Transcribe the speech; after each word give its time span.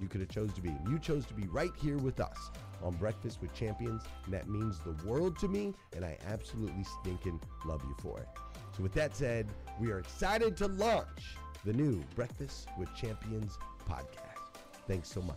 you 0.00 0.08
could 0.08 0.20
have 0.20 0.30
chose 0.30 0.52
to 0.54 0.62
be. 0.62 0.74
You 0.88 0.98
chose 0.98 1.26
to 1.26 1.34
be 1.34 1.46
right 1.48 1.72
here 1.80 1.98
with 1.98 2.20
us 2.20 2.50
on 2.82 2.94
Breakfast 2.94 3.40
with 3.40 3.52
Champions, 3.54 4.02
and 4.24 4.34
that 4.34 4.48
means 4.48 4.78
the 4.80 4.96
world 5.06 5.38
to 5.40 5.48
me, 5.48 5.74
and 5.94 6.04
I 6.04 6.16
absolutely 6.26 6.84
stinking 7.00 7.40
love 7.64 7.82
you 7.84 7.94
for 8.00 8.18
it. 8.18 8.28
So 8.76 8.82
with 8.82 8.92
that 8.94 9.16
said, 9.16 9.48
we 9.80 9.90
are 9.90 9.98
excited 9.98 10.56
to 10.58 10.68
launch 10.68 11.36
the 11.64 11.72
new 11.72 12.02
Breakfast 12.14 12.68
with 12.78 12.94
Champions 12.94 13.58
podcast. 13.88 14.62
Thanks 14.86 15.10
so 15.10 15.20
much. 15.20 15.36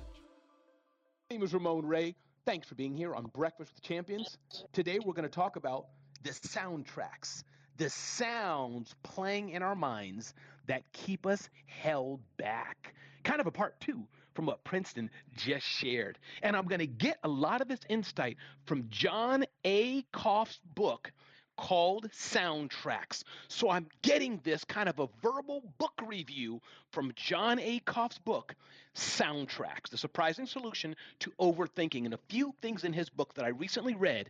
My 1.30 1.36
name 1.36 1.44
is 1.44 1.54
Ramon 1.54 1.86
Ray. 1.86 2.16
Thanks 2.46 2.68
for 2.68 2.76
being 2.76 2.96
here 2.96 3.16
on 3.16 3.26
Breakfast 3.34 3.74
with 3.74 3.84
Champions. 3.84 4.38
Today 4.72 5.00
we're 5.04 5.14
going 5.14 5.24
to 5.24 5.30
talk 5.30 5.56
about 5.56 5.88
the 6.24 6.30
soundtracks, 6.30 7.44
the 7.78 7.90
sounds 7.90 8.96
playing 9.04 9.50
in 9.50 9.64
our 9.64 9.76
minds 9.76 10.34
that 10.68 10.84
keep 10.94 11.26
us 11.26 11.50
held 11.66 12.22
back. 12.38 12.94
Kind 13.24 13.42
of 13.42 13.48
a 13.48 13.52
part 13.52 13.80
two 13.80 14.06
from 14.34 14.46
what 14.46 14.64
Princeton 14.64 15.10
just 15.36 15.66
shared. 15.66 16.18
And 16.42 16.56
I'm 16.56 16.68
going 16.68 16.80
to 16.80 16.88
get 16.88 17.18
a 17.24 17.28
lot 17.28 17.62
of 17.62 17.68
this 17.68 17.80
insight 17.90 18.38
from 18.66 18.88
Jon 18.90 19.46
A. 19.66 20.04
Acuff's 20.14 20.60
book 20.76 21.12
called 21.58 22.10
Soundtracks. 22.12 23.24
So 23.48 23.70
I'm 23.70 23.88
getting 24.02 24.40
this 24.44 24.64
kind 24.64 24.90
of 24.90 25.00
a 25.00 25.08
verbal 25.22 25.64
book 25.78 25.94
review 26.06 26.62
from 26.92 27.12
Jon 27.16 27.60
A. 27.60 27.80
Acuff's 27.80 28.18
book, 28.18 28.56
Soundtracks 28.96 29.90
The 29.90 29.98
Surprising 29.98 30.46
Solution 30.46 30.96
to 31.20 31.32
Overthinking. 31.40 32.06
And 32.06 32.14
a 32.14 32.20
few 32.30 32.54
things 32.62 32.84
in 32.84 32.94
his 32.94 33.10
book 33.10 33.34
that 33.36 33.46
I 33.46 33.50
recently 33.50 33.96
read 33.96 34.30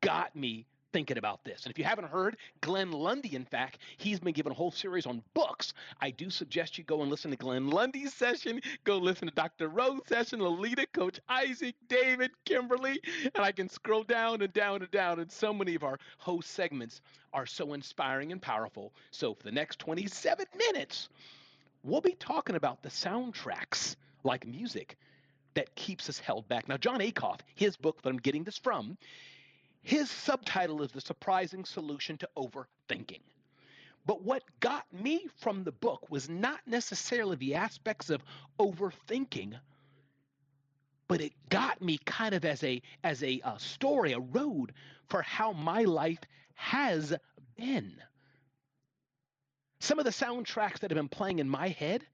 got 0.00 0.34
me 0.34 0.66
thinking 0.92 1.18
about 1.18 1.44
this. 1.44 1.64
And 1.64 1.70
if 1.70 1.78
you 1.78 1.84
haven't 1.84 2.08
heard, 2.08 2.36
Glenn 2.60 2.92
Lundy, 2.92 3.34
in 3.34 3.44
fact, 3.44 3.78
he's 3.96 4.20
been 4.20 4.32
given 4.32 4.52
a 4.52 4.54
whole 4.54 4.70
series 4.70 5.06
on 5.06 5.22
books. 5.34 5.74
I 6.00 6.10
do 6.10 6.30
suggest 6.30 6.78
you 6.78 6.84
go 6.84 7.02
and 7.02 7.10
listen 7.10 7.30
to 7.30 7.36
Glenn 7.36 7.68
Lundy's 7.68 8.14
session, 8.14 8.60
go 8.84 8.98
listen 8.98 9.28
to 9.28 9.34
Dr. 9.34 9.68
Rowe's 9.68 10.06
session, 10.06 10.40
Lolita, 10.40 10.86
Coach 10.92 11.20
Isaac, 11.28 11.74
David, 11.88 12.30
Kimberly, 12.44 13.00
and 13.34 13.44
I 13.44 13.52
can 13.52 13.68
scroll 13.68 14.02
down 14.02 14.42
and 14.42 14.52
down 14.52 14.82
and 14.82 14.90
down. 14.90 15.20
And 15.20 15.30
so 15.30 15.52
many 15.52 15.74
of 15.74 15.84
our 15.84 15.98
host 16.18 16.50
segments 16.50 17.00
are 17.32 17.46
so 17.46 17.74
inspiring 17.74 18.32
and 18.32 18.40
powerful. 18.40 18.92
So 19.10 19.34
for 19.34 19.42
the 19.42 19.52
next 19.52 19.78
27 19.78 20.46
minutes, 20.56 21.08
we'll 21.82 22.00
be 22.00 22.16
talking 22.18 22.56
about 22.56 22.82
the 22.82 22.88
soundtracks 22.88 23.96
like 24.24 24.46
music 24.46 24.96
that 25.54 25.74
keeps 25.74 26.08
us 26.08 26.18
held 26.18 26.46
back. 26.48 26.68
Now, 26.68 26.76
Jon 26.76 27.00
Acuff, 27.00 27.40
his 27.54 27.76
book 27.76 28.00
that 28.02 28.08
I'm 28.08 28.18
getting 28.18 28.44
this 28.44 28.58
from, 28.58 28.96
his 29.82 30.10
subtitle 30.10 30.82
is 30.82 30.92
The 30.92 31.00
Surprising 31.00 31.64
Solution 31.64 32.18
to 32.18 32.28
Overthinking. 32.36 33.20
But 34.06 34.22
what 34.22 34.42
got 34.60 34.90
me 34.92 35.26
from 35.36 35.64
the 35.64 35.72
book 35.72 36.10
was 36.10 36.28
not 36.28 36.60
necessarily 36.66 37.36
the 37.36 37.56
aspects 37.56 38.08
of 38.08 38.22
overthinking, 38.58 39.58
but 41.08 41.20
it 41.20 41.32
got 41.50 41.82
me 41.82 41.98
kind 42.04 42.34
of 42.34 42.44
as 42.44 42.62
a 42.64 42.80
as 43.04 43.22
a, 43.22 43.40
a 43.44 43.58
story, 43.58 44.12
a 44.12 44.20
road 44.20 44.72
for 45.08 45.20
how 45.22 45.52
my 45.52 45.82
life 45.82 46.20
has 46.54 47.14
been. 47.56 47.92
Some 49.80 49.98
of 49.98 50.04
the 50.04 50.10
soundtracks 50.10 50.80
that 50.80 50.90
have 50.90 50.96
been 50.96 51.08
playing 51.08 51.38
in 51.38 51.48
my 51.48 51.68
head 51.68 52.06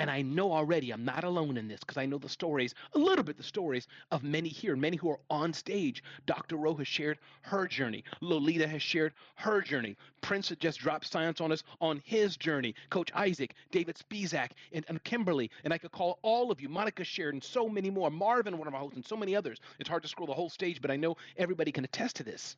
and 0.00 0.10
I 0.10 0.22
know 0.22 0.50
already 0.50 0.92
I'm 0.92 1.04
not 1.04 1.24
alone 1.24 1.58
in 1.58 1.68
this 1.68 1.80
because 1.80 1.98
I 1.98 2.06
know 2.06 2.16
the 2.16 2.26
stories, 2.26 2.74
a 2.94 2.98
little 2.98 3.22
bit 3.22 3.36
the 3.36 3.42
stories 3.42 3.86
of 4.10 4.24
many 4.24 4.48
here, 4.48 4.74
many 4.74 4.96
who 4.96 5.10
are 5.10 5.20
on 5.28 5.52
stage. 5.52 6.02
Dr. 6.24 6.56
Rowe 6.56 6.74
has 6.76 6.88
shared 6.88 7.18
her 7.42 7.66
journey. 7.66 8.02
Lolita 8.22 8.66
has 8.66 8.80
shared 8.80 9.12
her 9.34 9.60
journey. 9.60 9.98
Prince 10.22 10.50
just 10.58 10.80
dropped 10.80 11.06
science 11.06 11.42
on 11.42 11.52
us 11.52 11.62
on 11.82 12.00
his 12.06 12.38
journey. 12.38 12.74
Coach 12.88 13.12
Isaac, 13.14 13.54
David 13.70 13.96
Spizak, 13.96 14.52
and, 14.72 14.86
and 14.88 15.04
Kimberly, 15.04 15.50
and 15.64 15.74
I 15.74 15.76
could 15.76 15.92
call 15.92 16.18
all 16.22 16.50
of 16.50 16.62
you. 16.62 16.70
Monica 16.70 17.04
shared, 17.04 17.34
and 17.34 17.44
so 17.44 17.68
many 17.68 17.90
more. 17.90 18.10
Marvin, 18.10 18.56
one 18.56 18.68
of 18.68 18.74
our 18.74 18.80
hosts, 18.80 18.96
and 18.96 19.04
so 19.04 19.18
many 19.18 19.36
others. 19.36 19.58
It's 19.78 19.88
hard 19.88 20.02
to 20.02 20.08
scroll 20.08 20.26
the 20.26 20.32
whole 20.32 20.48
stage, 20.48 20.80
but 20.80 20.90
I 20.90 20.96
know 20.96 21.18
everybody 21.36 21.72
can 21.72 21.84
attest 21.84 22.16
to 22.16 22.24
this. 22.24 22.56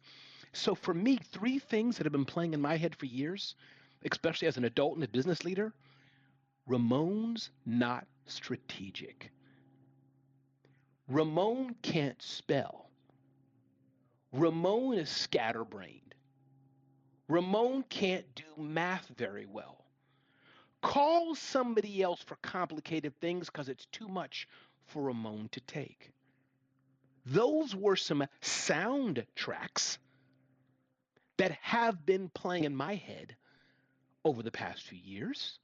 So 0.52 0.76
for 0.76 0.94
me, 0.94 1.16
three 1.16 1.58
things 1.58 1.96
that 1.96 2.04
have 2.04 2.12
been 2.12 2.24
playing 2.24 2.54
in 2.54 2.60
my 2.60 2.76
head 2.76 2.94
for 2.94 3.06
years, 3.06 3.56
especially 4.08 4.46
as 4.46 4.58
an 4.58 4.64
adult 4.64 4.94
and 4.94 5.02
a 5.02 5.08
business 5.08 5.42
leader– 5.42 5.72
Ramon's 6.66 7.50
not 7.66 8.06
strategic. 8.26 9.32
Ramon 11.08 11.74
can't 11.82 12.20
spell. 12.22 12.88
Ramon 14.32 14.94
is 14.94 15.10
scatterbrained. 15.10 16.14
Ramon 17.28 17.84
can't 17.88 18.26
do 18.34 18.62
math 18.62 19.08
very 19.16 19.46
well. 19.46 19.84
Call 20.80 21.34
somebody 21.34 22.02
else 22.02 22.22
for 22.22 22.36
complicated 22.36 23.18
things 23.20 23.46
because 23.46 23.68
it's 23.68 23.86
too 23.86 24.08
much 24.08 24.48
for 24.86 25.02
Ramon 25.04 25.48
to 25.52 25.60
take. 25.60 26.12
Those 27.24 27.74
were 27.74 27.96
some 27.96 28.26
sound 28.40 29.24
tracks 29.36 29.98
that 31.36 31.52
have 31.60 32.04
been 32.04 32.28
playing 32.28 32.64
in 32.64 32.74
my 32.74 32.94
head 32.94 33.36
over 34.24 34.42
the 34.42 34.50
past 34.50 34.82
few 34.82 34.98
years 34.98 35.58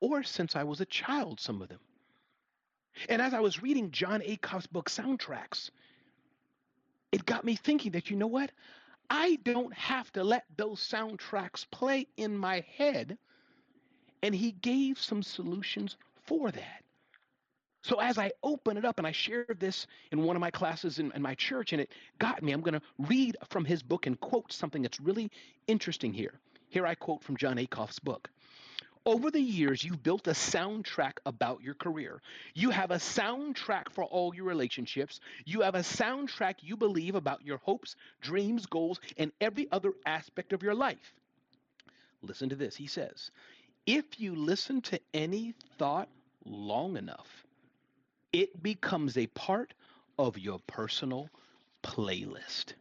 or 0.00 0.22
since 0.22 0.56
I 0.56 0.64
was 0.64 0.80
a 0.80 0.86
child, 0.86 1.40
some 1.40 1.62
of 1.62 1.68
them. 1.68 1.80
And 3.08 3.22
as 3.22 3.34
I 3.34 3.40
was 3.40 3.62
reading 3.62 3.90
Jon 3.90 4.20
Acuff's 4.22 4.66
book, 4.66 4.90
Soundtracks, 4.90 5.70
it 7.12 7.24
got 7.24 7.44
me 7.44 7.56
thinking 7.56 7.92
that, 7.92 8.10
you 8.10 8.16
know 8.16 8.26
what? 8.26 8.50
I 9.10 9.38
don't 9.42 9.72
have 9.72 10.12
to 10.12 10.24
let 10.24 10.44
those 10.56 10.80
soundtracks 10.80 11.64
play 11.70 12.06
in 12.16 12.36
my 12.36 12.64
head. 12.76 13.16
And 14.22 14.34
he 14.34 14.52
gave 14.52 14.98
some 14.98 15.22
solutions 15.22 15.96
for 16.26 16.50
that. 16.50 16.84
So 17.82 18.00
as 18.00 18.18
I 18.18 18.32
open 18.42 18.76
it 18.76 18.84
up, 18.84 18.98
and 18.98 19.06
I 19.06 19.12
shared 19.12 19.58
this 19.60 19.86
in 20.10 20.24
one 20.24 20.36
of 20.36 20.40
my 20.40 20.50
classes 20.50 20.98
in, 20.98 21.12
in 21.12 21.22
my 21.22 21.34
church, 21.36 21.72
and 21.72 21.80
it 21.80 21.92
got 22.18 22.42
me, 22.42 22.52
I'm 22.52 22.60
going 22.60 22.74
to 22.74 22.82
read 22.98 23.36
from 23.48 23.64
his 23.64 23.82
book 23.82 24.06
and 24.06 24.18
quote 24.20 24.52
something 24.52 24.82
that's 24.82 25.00
really 25.00 25.30
interesting 25.68 26.12
here. 26.12 26.34
Here 26.68 26.86
I 26.86 26.94
quote 26.94 27.22
from 27.22 27.36
Jon 27.36 27.56
Acuff's 27.56 28.00
book. 28.00 28.28
Over 29.06 29.30
the 29.30 29.40
years, 29.40 29.82
you've 29.82 30.02
built 30.02 30.26
a 30.26 30.32
soundtrack 30.32 31.18
about 31.24 31.62
your 31.62 31.74
career. 31.74 32.20
You 32.54 32.70
have 32.70 32.90
a 32.90 32.96
soundtrack 32.96 33.90
for 33.92 34.04
all 34.04 34.34
your 34.34 34.44
relationships. 34.44 35.20
You 35.44 35.62
have 35.62 35.74
a 35.74 35.80
soundtrack 35.80 36.54
you 36.60 36.76
believe 36.76 37.14
about 37.14 37.44
your 37.44 37.58
hopes, 37.58 37.96
dreams, 38.20 38.66
goals, 38.66 39.00
and 39.16 39.32
every 39.40 39.68
other 39.72 39.92
aspect 40.04 40.52
of 40.52 40.62
your 40.62 40.74
life. 40.74 41.14
Listen 42.22 42.48
to 42.48 42.56
this. 42.56 42.76
He 42.76 42.86
says, 42.86 43.30
if 43.86 44.20
you 44.20 44.34
listen 44.34 44.82
to 44.82 45.00
any 45.14 45.54
thought 45.78 46.08
long 46.44 46.96
enough, 46.96 47.46
it 48.32 48.62
becomes 48.62 49.16
a 49.16 49.26
part 49.28 49.72
of 50.18 50.38
your 50.38 50.58
personal 50.66 51.30
playlist. 51.82 52.74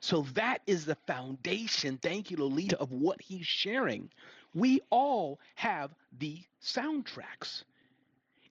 So 0.00 0.26
that 0.34 0.60
is 0.66 0.84
the 0.84 0.96
foundation, 1.06 1.98
thank 2.00 2.30
you, 2.30 2.36
Lolita, 2.36 2.78
of 2.78 2.92
what 2.92 3.22
he's 3.22 3.46
sharing 3.46 4.10
we 4.54 4.80
all 4.90 5.40
have 5.56 5.90
the 6.18 6.40
soundtracks. 6.62 7.64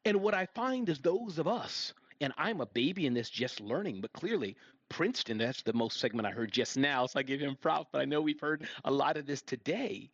And 0.05 0.21
what 0.21 0.33
I 0.33 0.45
find 0.47 0.89
is 0.89 0.99
those 0.99 1.39
of 1.39 1.47
us, 1.47 1.93
and 2.19 2.33
I'm 2.37 2.61
a 2.61 2.65
baby 2.65 3.05
in 3.05 3.13
this 3.13 3.29
just 3.29 3.61
learning, 3.61 4.01
but 4.01 4.13
clearly 4.13 4.57
Princeton, 4.89 5.37
that's 5.37 5.63
the 5.63 5.73
most 5.73 5.99
segment 5.99 6.27
I 6.27 6.31
heard 6.31 6.51
just 6.51 6.77
now, 6.77 7.05
so 7.05 7.19
I 7.19 7.23
give 7.23 7.39
him 7.39 7.55
props, 7.55 7.89
but 7.91 8.01
I 8.01 8.05
know 8.05 8.21
we've 8.21 8.39
heard 8.39 8.67
a 8.85 8.91
lot 8.91 9.17
of 9.17 9.25
this 9.25 9.41
today. 9.41 10.09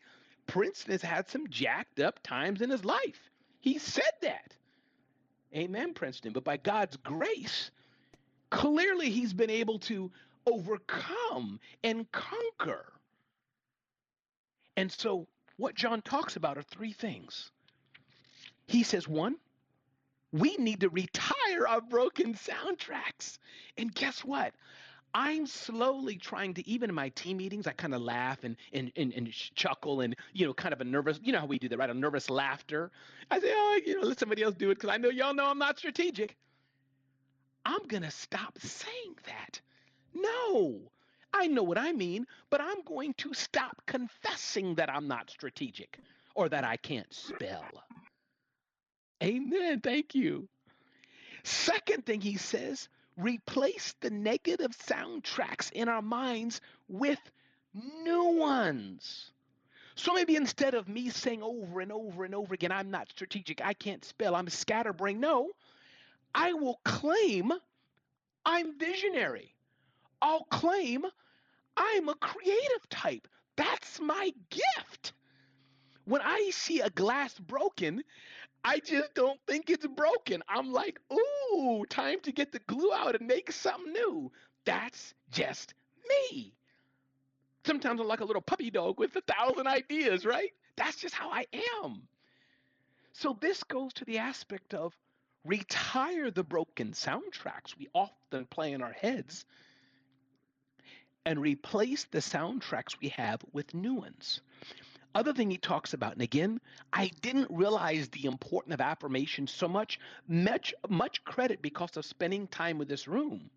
Princeton 0.48 0.94
has 0.94 1.02
had 1.02 1.28
some 1.28 1.48
jacked 1.50 2.00
up 2.00 2.22
times 2.24 2.62
in 2.62 2.70
his 2.70 2.86
life. 2.86 3.30
He 3.60 3.78
said 3.78 4.12
that. 4.22 4.54
Amen, 5.56 5.94
Princeton. 5.94 6.32
But 6.32 6.44
by 6.44 6.58
God's 6.58 6.98
grace, 6.98 7.72
clearly 8.52 9.10
he's 9.10 9.34
been 9.34 9.50
able 9.50 9.80
to 9.80 10.12
overcome 10.46 11.60
and 11.84 12.10
conquer. 12.12 12.94
And 14.78 14.92
so 14.92 15.28
what 15.60 15.76
Jon 15.76 16.02
talks 16.02 16.38
about 16.38 16.58
are 16.58 16.64
three 16.64 16.94
things. 16.94 17.52
He 18.66 18.84
says, 18.84 19.08
one, 19.08 19.36
we 20.32 20.56
need 20.58 20.82
to 20.82 20.90
retire 20.90 21.68
our 21.68 21.82
broken 21.82 22.34
soundtracks. 22.34 23.40
And 23.78 23.94
guess 23.94 24.24
what? 24.24 24.54
I'm 25.14 25.48
slowly 25.48 26.18
trying 26.18 26.54
to, 26.54 26.70
even 26.70 26.90
in 26.90 26.96
my 26.96 27.10
team 27.10 27.38
meetings, 27.38 27.68
I 27.68 27.72
kind 27.72 27.94
of 27.94 28.02
laugh 28.02 28.44
and, 28.44 28.56
and, 28.72 28.92
and, 28.96 29.12
and, 29.14 29.32
chuckle 29.32 30.02
and, 30.02 30.16
you 30.34 30.46
know, 30.46 30.54
kind 30.54 30.72
of 30.72 30.82
a 30.82 30.84
nervous, 30.84 31.20
you 31.24 31.34
know 31.34 31.40
how 31.40 31.46
we 31.46 31.60
do 31.60 31.68
that, 31.68 31.78
right? 31.78 31.90
A 31.90 31.94
nervous 31.94 32.30
laughter. 32.30 32.92
I 33.30 33.40
say, 33.40 33.52
oh, 33.52 33.80
you 33.86 34.00
know, 34.00 34.08
let 34.08 34.20
somebody 34.20 34.44
else 34.44 34.56
do 34.56 34.70
it 34.70 34.76
because 34.76 34.92
I 34.92 34.98
know 34.98 35.10
y'all 35.10 35.34
know 35.34 35.48
I'm 35.48 35.58
not 35.58 35.80
strategic. 35.80 36.38
I'm 37.66 37.86
going 37.88 38.04
to 38.04 38.12
stop 38.12 38.58
saying 38.60 39.16
that. 39.26 39.60
No, 40.14 40.80
I 41.34 41.48
know 41.48 41.64
what 41.64 41.78
I 41.78 41.92
mean, 41.92 42.26
but 42.50 42.62
I'm 42.62 42.82
going 42.84 43.14
to 43.16 43.34
stop 43.34 43.82
confessing 43.86 44.76
that 44.76 44.90
I'm 44.90 45.08
not 45.08 45.30
strategic 45.30 46.00
or 46.36 46.50
that 46.50 46.64
I 46.64 46.78
can't 46.78 47.12
spell. 47.14 47.66
Amen. 49.24 49.82
Thank 49.82 50.16
you. 50.16 50.48
Second 51.44 52.06
thing 52.06 52.22
he 52.22 52.38
says, 52.38 52.90
replace 53.18 53.96
the 54.02 54.10
negative 54.10 54.72
soundtracks 54.78 55.72
in 55.72 55.90
our 55.90 56.02
minds 56.02 56.62
with 56.88 57.20
new 57.74 58.24
ones. 58.38 59.32
So 59.96 60.14
maybe 60.14 60.38
instead 60.38 60.74
of 60.74 60.88
me 60.88 61.10
saying 61.10 61.44
over 61.44 61.82
and 61.82 61.92
over 61.92 62.24
and 62.24 62.34
over 62.34 62.54
again, 62.54 62.72
I'm 62.72 62.90
not 62.90 63.10
strategic, 63.10 63.64
I 63.64 63.74
can't 63.74 64.04
spell, 64.06 64.36
I'm 64.36 64.50
scatterbrained, 64.50 65.20
no, 65.20 65.50
I 66.34 66.54
will 66.54 66.80
claim 66.86 67.52
I'm 68.46 68.80
visionary. 68.80 69.54
I'll 70.22 70.46
claim 70.46 71.06
I'm 71.78 72.10
a 72.10 72.16
creative 72.16 72.90
type. 72.90 73.28
That's 73.56 74.00
my 74.00 74.32
gift. 74.50 75.14
When 76.06 76.22
I 76.22 76.50
see 76.52 76.82
a 76.82 76.90
glass 76.90 77.38
broken, 77.38 78.04
I 78.64 78.80
just 78.80 79.14
don't 79.14 79.40
think 79.48 79.70
it's 79.70 79.88
broken. 79.88 80.44
I'm 80.50 80.72
like, 80.74 81.00
ooh, 81.14 81.86
time 81.90 82.20
to 82.22 82.32
get 82.32 82.52
the 82.52 82.60
glue 82.60 82.92
out 82.94 83.16
and 83.16 83.28
make 83.28 83.52
something 83.52 83.94
new. 83.94 84.32
That's 84.66 85.14
just 85.32 85.74
me. 86.10 86.54
Sometimes 87.66 88.02
I'm 88.02 88.08
like 88.08 88.22
a 88.22 88.26
little 88.26 88.42
puppy 88.42 88.72
dog 88.72 89.00
with 89.00 89.16
a 89.16 89.22
thousand 89.22 89.68
ideas, 89.68 90.26
right? 90.26 90.52
That's 90.76 90.98
just 90.98 91.14
how 91.14 91.30
I 91.32 91.46
am. 91.84 92.02
So 93.14 93.38
this 93.40 93.64
goes 93.64 93.94
to 93.94 94.06
the 94.06 94.18
aspect 94.18 94.74
of 94.74 94.98
retire 95.46 96.32
the 96.32 96.44
broken 96.44 96.92
soundtracks 96.92 97.78
we 97.78 97.88
often 97.94 98.46
play 98.46 98.74
in 98.74 98.82
our 98.82 98.94
heads 98.94 99.46
and 101.30 101.40
replace 101.40 102.06
the 102.06 102.18
soundtracks 102.18 103.00
we 103.00 103.10
have 103.10 103.40
with 103.54 103.76
new 103.76 103.94
ones. 103.94 104.42
Other 105.14 105.32
thing 105.32 105.52
he 105.52 105.60
talks 105.60 105.94
about, 105.94 106.14
and 106.14 106.24
again, 106.24 106.60
I 106.92 107.12
didn't 107.22 107.52
realize 107.52 108.10
the 108.10 108.26
importance 108.26 108.74
of 108.74 108.82
affirmation 108.82 109.46
so 109.46 109.68
much, 109.68 110.00
much, 110.28 110.74
much 110.90 111.24
credit 111.24 111.62
because 111.62 111.96
of 111.98 112.06
spending 112.06 112.48
time 112.48 112.80
with 112.80 112.88
this 112.88 113.08
room. 113.08 113.52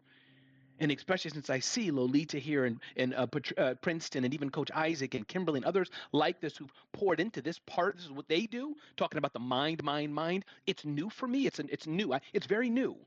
And 0.80 0.92
especially 0.92 1.30
since 1.30 1.48
I 1.48 1.60
see 1.60 1.90
Lolita 1.90 2.38
here 2.38 2.66
and, 2.66 2.78
and 2.94 3.14
uh, 3.14 3.26
uh, 3.56 3.74
Princeton 3.80 4.24
and 4.24 4.34
even 4.34 4.50
Coach 4.50 4.70
Isaac 4.74 5.14
and 5.14 5.26
Kimberly 5.26 5.60
and 5.60 5.64
others 5.64 5.90
like 6.12 6.42
this 6.42 6.58
who've 6.58 6.72
poured 6.92 7.20
into 7.20 7.40
this 7.40 7.58
part. 7.60 7.96
This 7.96 8.04
is 8.04 8.12
what 8.12 8.28
they 8.28 8.44
do, 8.44 8.76
talking 8.98 9.16
about 9.16 9.32
the 9.32 9.38
mind, 9.38 9.82
mind, 9.82 10.14
mind. 10.14 10.44
It's 10.66 10.84
new 10.84 11.08
for 11.08 11.26
me. 11.26 11.46
It's 11.46 11.58
an, 11.58 11.70
it's 11.72 11.86
new. 11.86 12.12
I, 12.12 12.20
it's 12.34 12.46
very 12.46 12.68
new. 12.68 12.98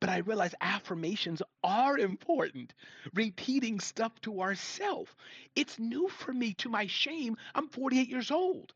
But 0.00 0.08
I 0.08 0.18
realize 0.18 0.54
affirmations 0.60 1.42
are 1.64 1.98
important. 1.98 2.74
Repeating 3.14 3.80
stuff 3.80 4.20
to 4.22 4.40
ourselves. 4.40 5.10
It's 5.54 5.78
new 5.78 6.08
for 6.08 6.32
me, 6.32 6.54
to 6.54 6.68
my 6.68 6.86
shame. 6.86 7.36
I'm 7.54 7.68
48 7.68 8.08
years 8.08 8.30
old. 8.30 8.72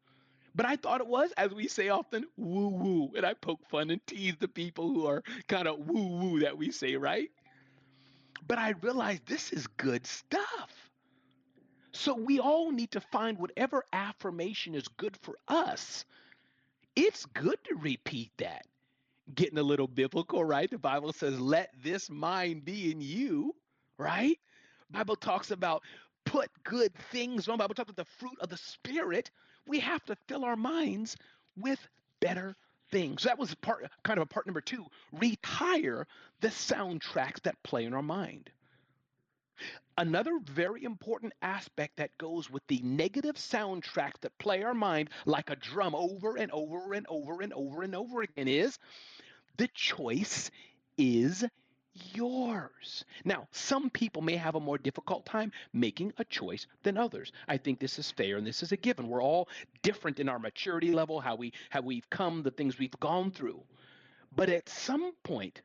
But 0.54 0.66
I 0.66 0.76
thought 0.76 1.02
it 1.02 1.06
was, 1.06 1.32
as 1.36 1.52
we 1.52 1.68
say 1.68 1.90
often, 1.90 2.24
woo 2.36 2.68
woo. 2.68 3.12
And 3.14 3.26
I 3.26 3.34
poke 3.34 3.66
fun 3.68 3.90
and 3.90 4.04
tease 4.06 4.36
the 4.38 4.48
people 4.48 4.88
who 4.88 5.06
are 5.06 5.22
kind 5.48 5.68
of 5.68 5.78
woo 5.78 6.06
woo 6.06 6.40
that 6.40 6.56
we 6.56 6.70
say, 6.70 6.96
right? 6.96 7.30
But 8.48 8.58
I 8.58 8.70
realized 8.80 9.26
this 9.26 9.52
is 9.52 9.66
good 9.66 10.06
stuff. 10.06 10.90
So 11.92 12.14
we 12.14 12.40
all 12.40 12.70
need 12.70 12.92
to 12.92 13.00
find 13.00 13.38
whatever 13.38 13.84
affirmation 13.92 14.74
is 14.74 14.88
good 14.88 15.16
for 15.22 15.36
us. 15.48 16.04
It's 16.94 17.26
good 17.26 17.58
to 17.64 17.74
repeat 17.74 18.30
that. 18.38 18.66
Getting 19.34 19.58
a 19.58 19.62
little 19.62 19.88
biblical, 19.88 20.44
right? 20.44 20.70
The 20.70 20.78
Bible 20.78 21.12
says, 21.12 21.40
let 21.40 21.70
this 21.82 22.08
mind 22.08 22.64
be 22.64 22.90
in 22.92 23.00
you, 23.00 23.54
right? 23.98 24.38
Bible 24.90 25.16
talks 25.16 25.50
about 25.50 25.82
put 26.24 26.48
good 26.64 26.94
things 27.10 27.48
on. 27.48 27.58
Bible 27.58 27.74
talks 27.74 27.90
about 27.90 28.04
the 28.04 28.12
fruit 28.18 28.36
of 28.40 28.48
the 28.48 28.56
spirit. 28.56 29.30
We 29.66 29.80
have 29.80 30.04
to 30.04 30.16
fill 30.28 30.44
our 30.44 30.56
minds 30.56 31.16
with 31.56 31.80
better 32.20 32.56
things. 32.90 33.22
So 33.22 33.28
that 33.28 33.38
was 33.38 33.54
part 33.56 33.90
kind 34.04 34.18
of 34.18 34.22
a 34.22 34.26
part 34.26 34.46
number 34.46 34.60
two. 34.60 34.84
Retire 35.12 36.06
the 36.40 36.48
soundtracks 36.48 37.42
that 37.42 37.60
play 37.64 37.84
in 37.84 37.94
our 37.94 38.02
mind. 38.02 38.50
Another 39.98 40.38
very 40.42 40.84
important 40.84 41.32
aspect 41.42 41.96
that 41.96 42.16
goes 42.18 42.50
with 42.50 42.66
the 42.66 42.80
negative 42.82 43.36
soundtracks 43.36 44.20
that 44.20 44.36
play 44.38 44.62
our 44.62 44.74
mind 44.74 45.10
like 45.24 45.50
a 45.50 45.56
drum 45.56 45.94
over 45.94 46.36
and 46.36 46.52
over 46.52 46.92
and 46.92 47.06
over 47.08 47.40
and 47.40 47.52
over 47.52 47.82
and 47.82 47.94
over 47.94 48.22
again 48.22 48.48
is 48.48 48.78
the 49.56 49.68
choice 49.68 50.50
is 50.98 51.44
yours. 52.14 53.04
Now, 53.24 53.48
some 53.52 53.90
people 53.90 54.22
may 54.22 54.36
have 54.36 54.54
a 54.54 54.60
more 54.60 54.78
difficult 54.78 55.24
time 55.24 55.52
making 55.72 56.12
a 56.18 56.24
choice 56.24 56.66
than 56.82 56.98
others. 56.98 57.32
I 57.48 57.56
think 57.56 57.78
this 57.78 57.98
is 57.98 58.10
fair 58.10 58.36
and 58.36 58.46
this 58.46 58.62
is 58.62 58.72
a 58.72 58.76
given. 58.76 59.08
We're 59.08 59.22
all 59.22 59.48
different 59.82 60.20
in 60.20 60.28
our 60.28 60.38
maturity 60.38 60.92
level, 60.92 61.20
how 61.20 61.36
we 61.36 61.52
how 61.70 61.80
we've 61.80 62.08
come, 62.10 62.42
the 62.42 62.50
things 62.50 62.78
we've 62.78 62.98
gone 63.00 63.30
through. 63.30 63.62
But 64.34 64.50
at 64.50 64.68
some 64.68 65.12
point, 65.22 65.62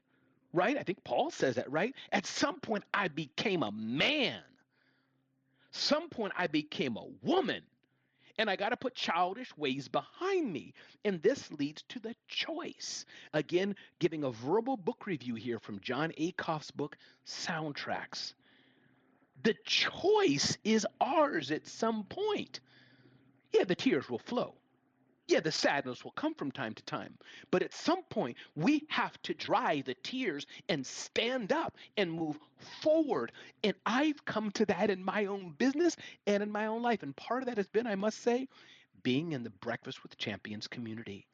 right? 0.53 0.77
I 0.77 0.83
think 0.83 1.03
Paul 1.03 1.31
says 1.31 1.55
that, 1.55 1.71
right? 1.71 1.93
At 2.11 2.25
some 2.25 2.59
point 2.59 2.83
I 2.93 3.07
became 3.07 3.63
a 3.63 3.71
man. 3.71 4.41
Some 5.71 6.09
point 6.09 6.33
I 6.37 6.47
became 6.47 6.97
a 6.97 7.07
woman 7.23 7.61
and 8.37 8.49
I 8.49 8.55
got 8.55 8.69
to 8.69 8.77
put 8.77 8.95
childish 8.95 9.55
ways 9.55 9.87
behind 9.87 10.51
me. 10.51 10.73
And 11.05 11.21
this 11.21 11.51
leads 11.51 11.83
to 11.89 11.99
the 11.99 12.15
choice. 12.27 13.05
Again, 13.33 13.75
giving 13.99 14.23
a 14.23 14.31
verbal 14.31 14.77
book 14.77 15.05
review 15.05 15.35
here 15.35 15.59
from 15.59 15.79
Jon 15.79 16.11
Acuff's 16.19 16.71
book, 16.71 16.97
Soundtracks. 17.25 18.33
The 19.43 19.55
choice 19.65 20.57
is 20.63 20.87
ours 20.99 21.51
at 21.51 21.67
some 21.67 22.03
point. 22.05 22.59
Yeah, 23.51 23.65
the 23.65 23.75
tears 23.75 24.09
will 24.09 24.19
flow. 24.19 24.55
Yeah, 25.31 25.41
the 25.41 25.51
sadness 25.53 26.03
will 26.03 26.11
come 26.11 26.35
from 26.35 26.51
time 26.51 26.73
to 26.75 26.83
time. 26.83 27.17
But 27.51 27.63
at 27.63 27.73
some 27.73 28.03
point, 28.05 28.37
we 28.55 28.85
have 28.89 29.21
to 29.23 29.33
dry 29.35 29.81
the 29.85 29.95
tears 30.03 30.45
and 30.69 30.85
stand 30.85 31.53
up 31.53 31.77
and 31.97 32.11
move 32.11 32.39
forward. 32.81 33.31
And 33.63 33.75
I've 33.85 34.25
come 34.25 34.51
to 34.53 34.65
that 34.67 34.89
in 34.91 35.03
my 35.03 35.27
own 35.27 35.51
business 35.57 35.97
and 36.27 36.43
in 36.43 36.51
my 36.51 36.67
own 36.67 36.83
life. 36.83 37.03
And 37.03 37.15
part 37.15 37.43
of 37.43 37.47
that 37.49 37.57
has 37.57 37.69
been, 37.69 37.87
I 37.87 37.95
must 37.95 38.19
say, 38.23 38.47
being 39.03 39.33
in 39.33 39.43
the 39.43 39.51
Breakfast 39.51 40.03
with 40.03 40.17
Champions 40.17 40.67
community. 40.67 41.27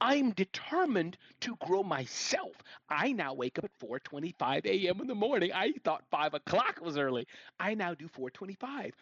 I'm 0.00 0.32
determined 0.32 1.18
to 1.42 1.56
grow 1.66 1.82
myself. 1.82 2.56
I 2.90 3.12
now 3.12 3.34
wake 3.34 3.58
up 3.58 3.64
at 3.64 3.78
4:25 3.80 4.66
a.m. 4.66 5.00
in 5.00 5.08
the 5.08 5.14
morning. 5.14 5.52
I 5.54 5.72
thought 5.84 6.04
five 6.10 6.34
o'clock 6.34 6.80
was 6.82 6.98
early. 6.98 7.26
I 7.60 7.74
now 7.74 7.94
do 7.94 8.08
4:25 8.08 8.92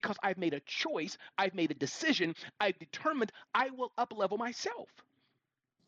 because 0.00 0.16
I've 0.22 0.38
made 0.38 0.54
a 0.54 0.60
choice, 0.60 1.18
I've 1.38 1.54
made 1.54 1.70
a 1.70 1.74
decision, 1.74 2.34
I've 2.60 2.78
determined 2.78 3.32
I 3.54 3.70
will 3.70 3.92
up 3.98 4.12
level 4.16 4.38
myself. 4.38 4.88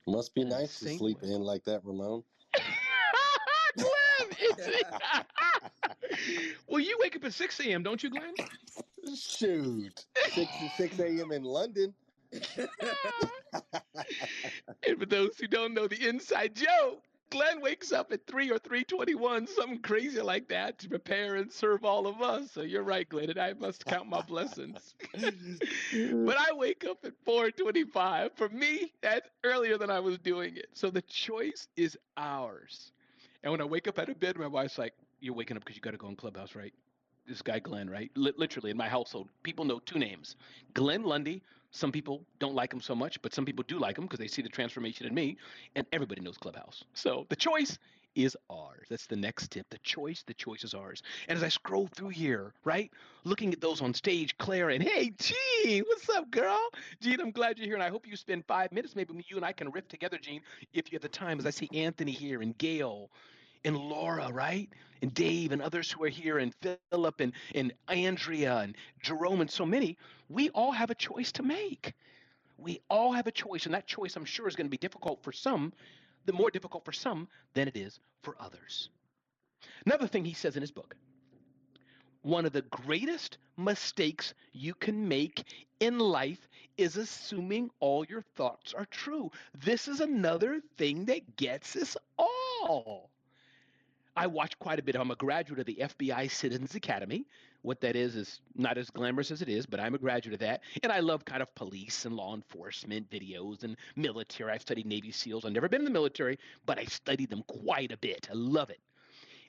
Must 0.07 0.35
be 0.35 0.45
nice 0.45 0.79
to 0.81 0.89
sleep 0.97 1.23
way. 1.23 1.31
in 1.31 1.43
like 1.43 1.65
that, 1.65 1.85
Ramon. 1.85 2.25
Glenn, 3.77 3.89
well, 6.67 6.81
you 6.81 6.97
wake 7.01 7.17
up 7.17 7.25
at 7.25 7.33
6 7.33 7.61
a.m., 7.61 7.83
don't 7.83 8.03
you, 8.03 8.11
Glenn? 8.11 8.35
Shoot. 9.17 10.05
6, 10.31 10.51
6 10.77 10.99
a.m. 10.99 11.33
in 11.33 11.45
London. 11.45 11.95
and 14.87 14.99
for 14.99 15.07
those 15.07 15.39
who 15.39 15.47
don't 15.47 15.75
know 15.75 15.87
the 15.87 16.09
inside 16.09 16.55
joke, 16.55 17.03
Glenn 17.33 17.63
wakes 17.63 17.93
up 17.93 18.13
at 18.13 18.27
three 18.27 18.51
or 18.51 18.59
three 18.59 18.85
twenty-one, 18.85 19.47
something 19.47 19.79
crazy 19.79 20.21
like 20.21 20.49
that, 20.49 20.79
to 20.81 20.89
prepare 20.89 21.37
and 21.37 21.51
serve 21.51 21.83
all 21.83 22.07
of 22.07 22.21
us. 22.21 22.51
So 22.51 22.61
you're 22.61 22.83
right, 22.83 23.09
Glenn, 23.09 23.31
and 23.31 23.39
I 23.39 23.55
must 23.55 23.87
count 23.87 24.07
my 24.07 24.21
blessings. 24.21 24.95
but 25.15 26.37
I 26.39 26.53
wake 26.53 26.85
up 26.85 26.99
at 27.05 27.15
four 27.25 27.51
twenty-five. 27.51 28.33
For 28.35 28.51
me, 28.51 28.93
that's 29.01 29.31
earlier 29.45 29.79
than 29.79 29.91
I 29.91 29.99
was 29.99 30.19
doing 30.19 30.59
it. 30.59 30.67
So 30.75 30.91
the 30.91 31.01
choice 31.03 31.69
is 31.75 31.97
ours. 32.19 32.93
And 33.43 33.51
when 33.51 33.63
I 33.63 33.65
wake 33.65 33.89
up 33.89 33.99
out 33.99 34.11
of 34.11 34.21
bed, 34.21 34.37
my 34.39 34.47
wife's 34.47 34.77
like, 34.77 34.93
"You're 35.21 35.35
waking 35.35 35.57
up 35.57 35.65
because 35.65 35.77
you 35.77 35.83
got 35.83 35.93
to 35.93 35.97
go 35.97 36.09
in 36.09 36.17
clubhouse, 36.17 36.55
right?" 36.55 36.75
This 37.27 37.41
guy 37.41 37.61
Glenn, 37.61 37.89
right? 37.89 38.11
L- 38.15 38.33
literally 38.37 38.71
in 38.73 38.77
my 38.77 38.91
household, 38.91 39.31
people 39.43 39.65
know 39.65 39.79
two 39.79 39.99
names: 39.99 40.37
Glenn 40.75 41.03
Lundy, 41.03 41.43
some 41.73 41.91
people 41.91 42.25
don't 42.39 42.55
like 42.55 42.73
him 42.73 42.81
so 42.81 42.95
much, 42.95 43.21
but 43.23 43.35
some 43.35 43.45
people 43.45 43.65
do 43.67 43.79
like 43.79 43.99
him 43.99 44.05
because 44.05 44.19
they 44.19 44.29
see 44.29 44.43
the 44.43 44.49
transformation 44.49 45.07
in 45.07 45.15
me, 45.15 45.37
and 45.75 45.87
everybody 45.93 46.21
knows 46.21 46.37
Clubhouse. 46.39 46.85
So 46.95 47.27
the 47.29 47.37
choice 47.37 47.79
is 48.15 48.37
ours. 48.51 48.87
That's 48.91 49.07
the 49.07 49.17
next 49.17 49.51
tip. 49.51 49.67
The 49.71 49.79
choice, 49.79 50.23
the 50.27 50.35
choice 50.35 50.65
is 50.65 50.75
ours. 50.75 51.03
And 51.29 51.37
as 51.37 51.43
I 51.43 51.49
scroll 51.49 51.89
through 51.95 52.11
here, 52.11 52.53
right, 52.65 52.91
looking 53.25 53.53
at 53.55 53.61
those 53.61 53.81
on 53.81 53.95
stage, 53.95 54.37
Claire 54.37 54.71
and 54.71 54.83
hey, 54.83 55.13
Gene, 55.19 55.83
what's 55.87 56.09
up, 56.11 56.31
girl? 56.31 56.61
Gene, 57.01 57.21
I'm 57.21 57.31
glad 57.31 57.59
you're 57.59 57.67
here, 57.67 57.75
and 57.75 57.83
I 57.83 57.89
hope 57.89 58.07
you 58.07 58.17
spend 58.17 58.45
five 58.47 58.71
minutes. 58.71 58.95
Maybe 58.95 59.15
you 59.29 59.37
and 59.37 59.45
I 59.45 59.53
can 59.53 59.71
riff 59.71 59.89
together, 59.89 60.19
Gene, 60.19 60.43
if 60.75 60.93
you 60.93 60.97
have 60.97 61.03
the 61.03 61.09
time. 61.09 61.39
As 61.39 61.47
I 61.47 61.51
see 61.51 61.71
Anthony 61.73 62.13
here 62.13 62.43
and 62.43 62.57
Gail 62.59 63.11
and 63.65 63.77
Laura, 63.77 64.31
right? 64.33 64.69
And 65.03 65.13
Dave 65.13 65.53
and 65.53 65.61
others 65.61 65.91
who 65.91 66.05
are 66.05 66.09
here, 66.09 66.39
and 66.39 66.55
Philip 66.91 67.21
and, 67.21 67.33
and 67.55 67.73
Andrea 67.89 68.59
and 68.59 68.77
Jerome 69.03 69.41
and 69.41 69.51
so 69.51 69.67
many, 69.67 69.97
we 70.29 70.51
all 70.51 70.73
have 70.73 70.91
a 70.91 70.95
choice 70.95 71.33
to 71.33 71.43
make. 71.43 71.95
We 72.59 72.81
all 72.89 73.13
have 73.13 73.27
a 73.27 73.33
choice, 73.33 73.67
and 73.67 73.75
that 73.75 73.87
choice, 73.87 74.17
I'm 74.17 74.25
sure, 74.25 74.47
is 74.47 74.57
going 74.57 74.67
to 74.67 74.71
be 74.71 74.77
difficult 74.77 75.23
for 75.23 75.33
some, 75.33 75.73
the 76.27 76.33
more 76.33 76.51
difficult 76.51 76.85
for 76.85 76.93
some 76.93 77.29
than 77.55 77.67
it 77.67 77.77
is 77.77 77.99
for 78.23 78.37
others. 78.39 78.91
Another 79.85 80.07
thing 80.07 80.25
he 80.25 80.35
says 80.35 80.57
in 80.57 80.61
his 80.61 80.71
book 80.71 80.97
one 82.23 82.47
of 82.47 82.53
the 82.53 82.63
greatest 82.63 83.39
mistakes 83.57 84.33
you 84.53 84.75
can 84.75 85.09
make 85.09 85.43
in 85.81 85.99
life 85.99 86.49
is 86.77 86.97
assuming 86.97 87.69
all 87.81 88.05
your 88.05 88.23
thoughts 88.37 88.73
are 88.75 88.87
true. 88.87 89.31
This 89.65 89.89
is 89.89 90.01
another 90.01 90.61
thing 90.79 91.05
that 91.07 91.37
gets 91.37 91.75
us 91.75 91.97
all. 92.17 93.11
I 94.15 94.27
watch 94.27 94.59
quite 94.59 94.79
a 94.79 94.83
bit. 94.83 94.95
I'm 94.95 95.11
a 95.11 95.17
graduate 95.17 95.59
of 95.61 95.67
the 95.67 95.79
FBI 95.81 96.31
Citizens 96.31 96.75
Academy. 96.75 97.25
What 97.63 97.81
that 97.81 97.97
is 97.97 98.15
is 98.15 98.41
not 98.55 98.77
as 98.77 98.91
glamorous 98.91 99.31
as 99.31 99.41
it 99.41 99.49
is, 99.49 99.65
but 99.65 99.81
I'm 99.81 99.95
a 99.95 99.99
graduate 99.99 100.35
of 100.35 100.41
that. 100.41 100.61
And 100.83 100.93
I 100.93 101.01
love 101.01 101.25
kind 101.25 101.41
of 101.41 101.55
police 101.55 102.05
and 102.05 102.15
law 102.15 102.35
enforcement 102.35 103.09
videos 103.09 103.63
and 103.63 103.77
military. 103.97 104.53
I've 104.53 104.61
studied 104.61 104.85
Navy 104.85 105.13
SEALs. 105.13 105.47
I've 105.47 105.53
never 105.53 105.69
been 105.69 105.81
in 105.81 105.87
the 105.87 105.91
military, 105.91 106.39
but 106.67 106.79
I 106.79 106.85
studied 106.85 107.31
them 107.31 107.43
quite 107.47 107.91
a 107.91 107.97
bit. 107.97 108.29
I 108.31 108.35
love 108.35 108.69
it. 108.69 108.81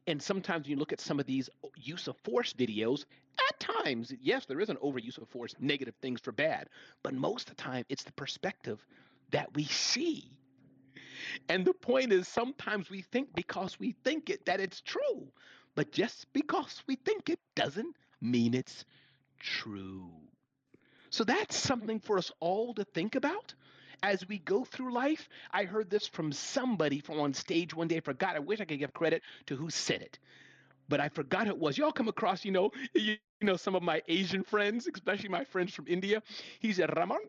And 0.08 0.22
sometimes 0.22 0.64
when 0.64 0.72
you 0.72 0.78
look 0.78 0.94
at 0.94 1.02
some 1.02 1.20
of 1.20 1.26
these 1.26 1.50
use 1.76 2.08
of 2.08 2.16
force 2.24 2.54
videos, 2.54 3.06
at 3.50 3.60
times, 3.60 4.14
yes, 4.22 4.46
there 4.46 4.62
is 4.62 4.70
an 4.70 4.78
overuse 4.78 5.18
of 5.18 5.28
force, 5.28 5.56
negative 5.60 5.96
things 6.02 6.22
for 6.22 6.32
bad. 6.32 6.70
But 7.04 7.14
most 7.14 7.50
of 7.50 7.58
the 7.58 7.62
time, 7.62 7.86
it's 7.90 8.04
the 8.04 8.12
perspective 8.14 8.86
that 9.32 9.54
we 9.56 9.66
see 9.66 10.30
and 11.50 11.66
the 11.66 11.74
point 11.74 12.12
is, 12.12 12.28
sometimes 12.28 12.90
we 12.90 13.02
think 13.02 13.34
because 13.36 13.80
we 13.80 13.96
think 14.04 14.30
it 14.30 14.46
that 14.46 14.60
it's 14.60 14.82
true. 14.82 15.28
But 15.76 15.92
just 15.92 16.32
because 16.34 16.84
we 16.88 16.96
think 16.96 17.30
it 17.30 17.40
doesn't 17.56 17.96
mean 18.22 18.54
it's 18.54 18.86
true. 19.40 20.12
So 21.10 21.24
that's 21.24 21.56
something 21.56 22.00
for 22.00 22.18
us 22.18 22.32
all 22.40 22.74
to 22.76 22.84
think 22.86 23.16
about 23.16 23.54
as 24.04 24.28
we 24.28 24.40
go 24.40 24.66
through 24.66 24.94
life. 24.94 25.30
I 25.52 25.64
heard 25.64 25.90
this 25.90 26.08
from 26.08 26.32
somebody 26.32 27.00
from 27.00 27.20
on 27.20 27.34
stage 27.34 27.74
one 27.74 27.88
day. 27.88 27.98
I 27.98 28.02
forgot. 28.02 28.36
I 28.36 28.40
wish 28.40 28.62
I 28.62 28.66
could 28.66 28.80
give 28.80 28.94
credit 28.94 29.24
to 29.48 29.56
who 29.56 29.70
said 29.70 30.02
it. 30.02 30.20
But 30.90 31.00
I 31.00 31.10
forgot 31.10 31.48
it 31.48 31.58
was. 31.58 31.78
Y'all 31.78 31.92
come 31.92 32.10
across, 32.10 32.44
you 32.46 32.52
know, 32.52 32.72
you, 32.94 33.18
know, 33.42 33.56
some 33.56 33.76
of 33.76 33.84
my 33.84 34.02
Asian 34.08 34.44
friends, 34.44 34.88
especially 34.94 35.30
my 35.30 35.44
friends 35.46 35.74
from 35.74 35.88
India. 35.88 36.22
He 36.60 36.74
said, 36.74 36.96
Ramon, 36.96 37.20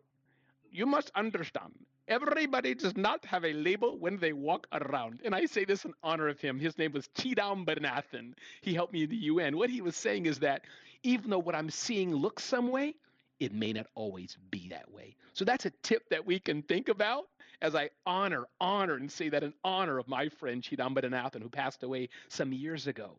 you 0.70 0.86
must 0.86 1.10
understand 1.14 1.72
Everybody 2.06 2.74
does 2.74 2.96
not 2.96 3.24
have 3.24 3.44
a 3.44 3.52
label 3.54 3.96
when 3.98 4.18
they 4.18 4.32
walk 4.34 4.66
around. 4.72 5.20
And 5.24 5.34
I 5.34 5.46
say 5.46 5.64
this 5.64 5.84
in 5.84 5.94
honor 6.02 6.28
of 6.28 6.38
him. 6.40 6.58
His 6.58 6.76
name 6.76 6.92
was 6.92 7.08
Chidambaranathan. 7.16 8.34
He 8.60 8.74
helped 8.74 8.92
me 8.92 9.04
in 9.04 9.10
the 9.10 9.16
UN. 9.16 9.56
What 9.56 9.70
he 9.70 9.80
was 9.80 9.96
saying 9.96 10.26
is 10.26 10.38
that 10.40 10.62
even 11.02 11.30
though 11.30 11.38
what 11.38 11.54
I'm 11.54 11.70
seeing 11.70 12.14
looks 12.14 12.44
some 12.44 12.70
way, 12.70 12.94
it 13.40 13.52
may 13.52 13.72
not 13.72 13.86
always 13.94 14.36
be 14.50 14.68
that 14.68 14.90
way. 14.92 15.16
So 15.32 15.44
that's 15.44 15.64
a 15.64 15.70
tip 15.82 16.08
that 16.10 16.24
we 16.24 16.38
can 16.38 16.62
think 16.62 16.88
about 16.88 17.24
as 17.62 17.74
I 17.74 17.88
honor, 18.04 18.44
honor, 18.60 18.94
and 18.94 19.10
say 19.10 19.30
that 19.30 19.42
in 19.42 19.54
honor 19.64 19.98
of 19.98 20.06
my 20.06 20.28
friend 20.28 20.62
Chidambaranathan, 20.62 21.42
who 21.42 21.48
passed 21.48 21.82
away 21.82 22.10
some 22.28 22.52
years 22.52 22.86
ago. 22.86 23.16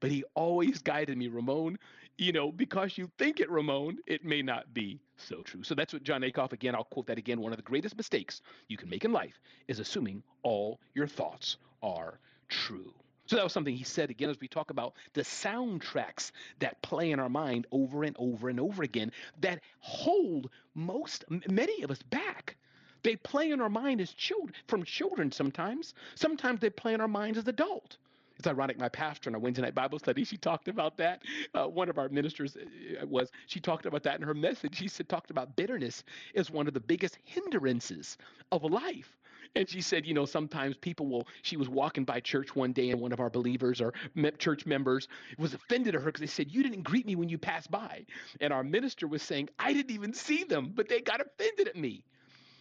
But 0.00 0.12
he 0.12 0.24
always 0.34 0.80
guided 0.80 1.18
me, 1.18 1.26
Ramon, 1.26 1.78
you 2.18 2.32
know, 2.32 2.50
because 2.50 2.98
you 2.98 3.10
think 3.16 3.38
it, 3.40 3.48
Ramon, 3.48 3.98
it 4.06 4.24
may 4.24 4.42
not 4.42 4.74
be 4.74 5.00
so 5.16 5.42
true. 5.42 5.62
So 5.62 5.74
that's 5.74 5.92
what 5.92 6.02
Jon 6.02 6.22
Acuff, 6.22 6.52
again, 6.52 6.74
I'll 6.74 6.84
quote 6.84 7.06
that 7.06 7.16
again. 7.16 7.40
One 7.40 7.52
of 7.52 7.56
the 7.56 7.62
greatest 7.62 7.96
mistakes 7.96 8.42
you 8.68 8.76
can 8.76 8.90
make 8.90 9.04
in 9.04 9.12
life 9.12 9.40
is 9.68 9.78
assuming 9.78 10.22
all 10.42 10.80
your 10.94 11.06
thoughts 11.06 11.56
are 11.82 12.18
true. 12.48 12.92
So 13.26 13.36
that 13.36 13.44
was 13.44 13.52
something 13.52 13.76
he 13.76 13.84
said 13.84 14.10
again 14.10 14.30
as 14.30 14.40
we 14.40 14.48
talk 14.48 14.70
about 14.70 14.94
the 15.12 15.20
soundtracks 15.20 16.32
that 16.58 16.80
play 16.82 17.12
in 17.12 17.20
our 17.20 17.28
mind 17.28 17.66
over 17.70 18.02
and 18.02 18.16
over 18.18 18.48
and 18.48 18.58
over 18.58 18.82
again 18.82 19.12
that 19.40 19.60
hold 19.80 20.50
most, 20.74 21.24
many 21.48 21.82
of 21.82 21.90
us 21.90 22.02
back. 22.02 22.56
They 23.04 23.14
play 23.14 23.52
in 23.52 23.60
our 23.60 23.68
mind 23.68 24.00
as 24.00 24.12
children, 24.12 24.54
from 24.66 24.82
children 24.82 25.30
sometimes. 25.30 25.94
Sometimes 26.16 26.58
they 26.60 26.70
play 26.70 26.94
in 26.94 27.00
our 27.00 27.08
minds 27.08 27.38
as 27.38 27.46
adult. 27.46 27.98
It's 28.38 28.46
ironic. 28.46 28.78
My 28.78 28.88
pastor 28.88 29.30
in 29.30 29.34
our 29.34 29.40
Wednesday 29.40 29.62
night 29.62 29.74
Bible 29.74 29.98
study, 29.98 30.22
she 30.22 30.36
talked 30.36 30.68
about 30.68 30.96
that. 30.98 31.22
Uh, 31.54 31.66
one 31.66 31.88
of 31.88 31.98
our 31.98 32.08
ministers 32.08 32.56
uh, 32.56 33.04
was 33.06 33.32
she 33.46 33.58
talked 33.58 33.84
about 33.84 34.04
that 34.04 34.20
in 34.20 34.22
her 34.22 34.34
message. 34.34 34.76
She 34.76 34.86
said 34.86 35.08
talked 35.08 35.30
about 35.30 35.56
bitterness 35.56 36.04
is 36.34 36.50
one 36.50 36.68
of 36.68 36.74
the 36.74 36.80
biggest 36.80 37.18
hindrances 37.24 38.16
of 38.52 38.62
life. 38.62 39.16
And 39.56 39.68
she 39.68 39.80
said, 39.80 40.06
you 40.06 40.14
know, 40.14 40.24
sometimes 40.24 40.76
people 40.76 41.06
will. 41.06 41.26
She 41.42 41.56
was 41.56 41.68
walking 41.68 42.04
by 42.04 42.20
church 42.20 42.54
one 42.54 42.72
day, 42.72 42.90
and 42.90 43.00
one 43.00 43.12
of 43.12 43.18
our 43.18 43.30
believers 43.30 43.80
or 43.80 43.92
church 44.38 44.66
members 44.66 45.08
was 45.38 45.54
offended 45.54 45.94
at 45.94 46.02
her 46.02 46.06
because 46.06 46.20
they 46.20 46.26
said, 46.26 46.52
"You 46.52 46.62
didn't 46.62 46.82
greet 46.82 47.06
me 47.06 47.16
when 47.16 47.28
you 47.28 47.38
passed 47.38 47.70
by." 47.70 48.04
And 48.40 48.52
our 48.52 48.62
minister 48.62 49.08
was 49.08 49.22
saying, 49.22 49.48
"I 49.58 49.72
didn't 49.72 49.92
even 49.92 50.12
see 50.12 50.44
them, 50.44 50.72
but 50.74 50.88
they 50.88 51.00
got 51.00 51.20
offended 51.20 51.66
at 51.66 51.76
me." 51.76 52.04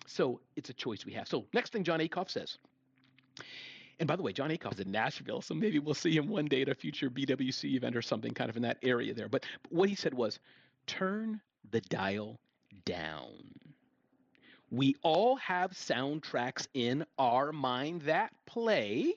So 0.08 0.40
it's 0.56 0.70
a 0.70 0.74
choice 0.74 1.06
we 1.06 1.14
have. 1.14 1.28
So 1.28 1.46
next 1.54 1.74
thing 1.74 1.84
Jon 1.84 2.00
Acuff 2.00 2.30
says. 2.32 2.58
And 4.00 4.08
by 4.08 4.16
the 4.16 4.22
way, 4.22 4.32
Jon 4.32 4.50
Acuff 4.52 4.74
is 4.74 4.80
in 4.80 4.92
Nashville, 4.92 5.42
so 5.42 5.56
maybe 5.56 5.80
we'll 5.80 5.96
see 5.96 6.16
him 6.16 6.28
one 6.28 6.46
day 6.46 6.62
at 6.62 6.70
a 6.70 6.76
future 6.76 7.10
BWC 7.10 7.76
event 7.76 7.96
or 7.96 8.02
something 8.02 8.34
kind 8.34 8.50
of 8.50 8.56
in 8.56 8.64
that 8.64 8.78
area 8.84 9.14
there. 9.14 9.28
But 9.28 9.46
what 9.70 9.90
he 9.90 9.96
said 9.96 10.14
was, 10.14 10.40
turn 10.86 11.42
the 11.72 11.82
dial 11.82 12.40
down. 12.86 13.34
We 14.70 14.96
all 15.02 15.38
have 15.38 15.72
soundtracks 15.72 16.68
in 16.74 17.06
our 17.18 17.52
mind 17.52 18.04
that 18.04 18.34
play, 18.46 19.14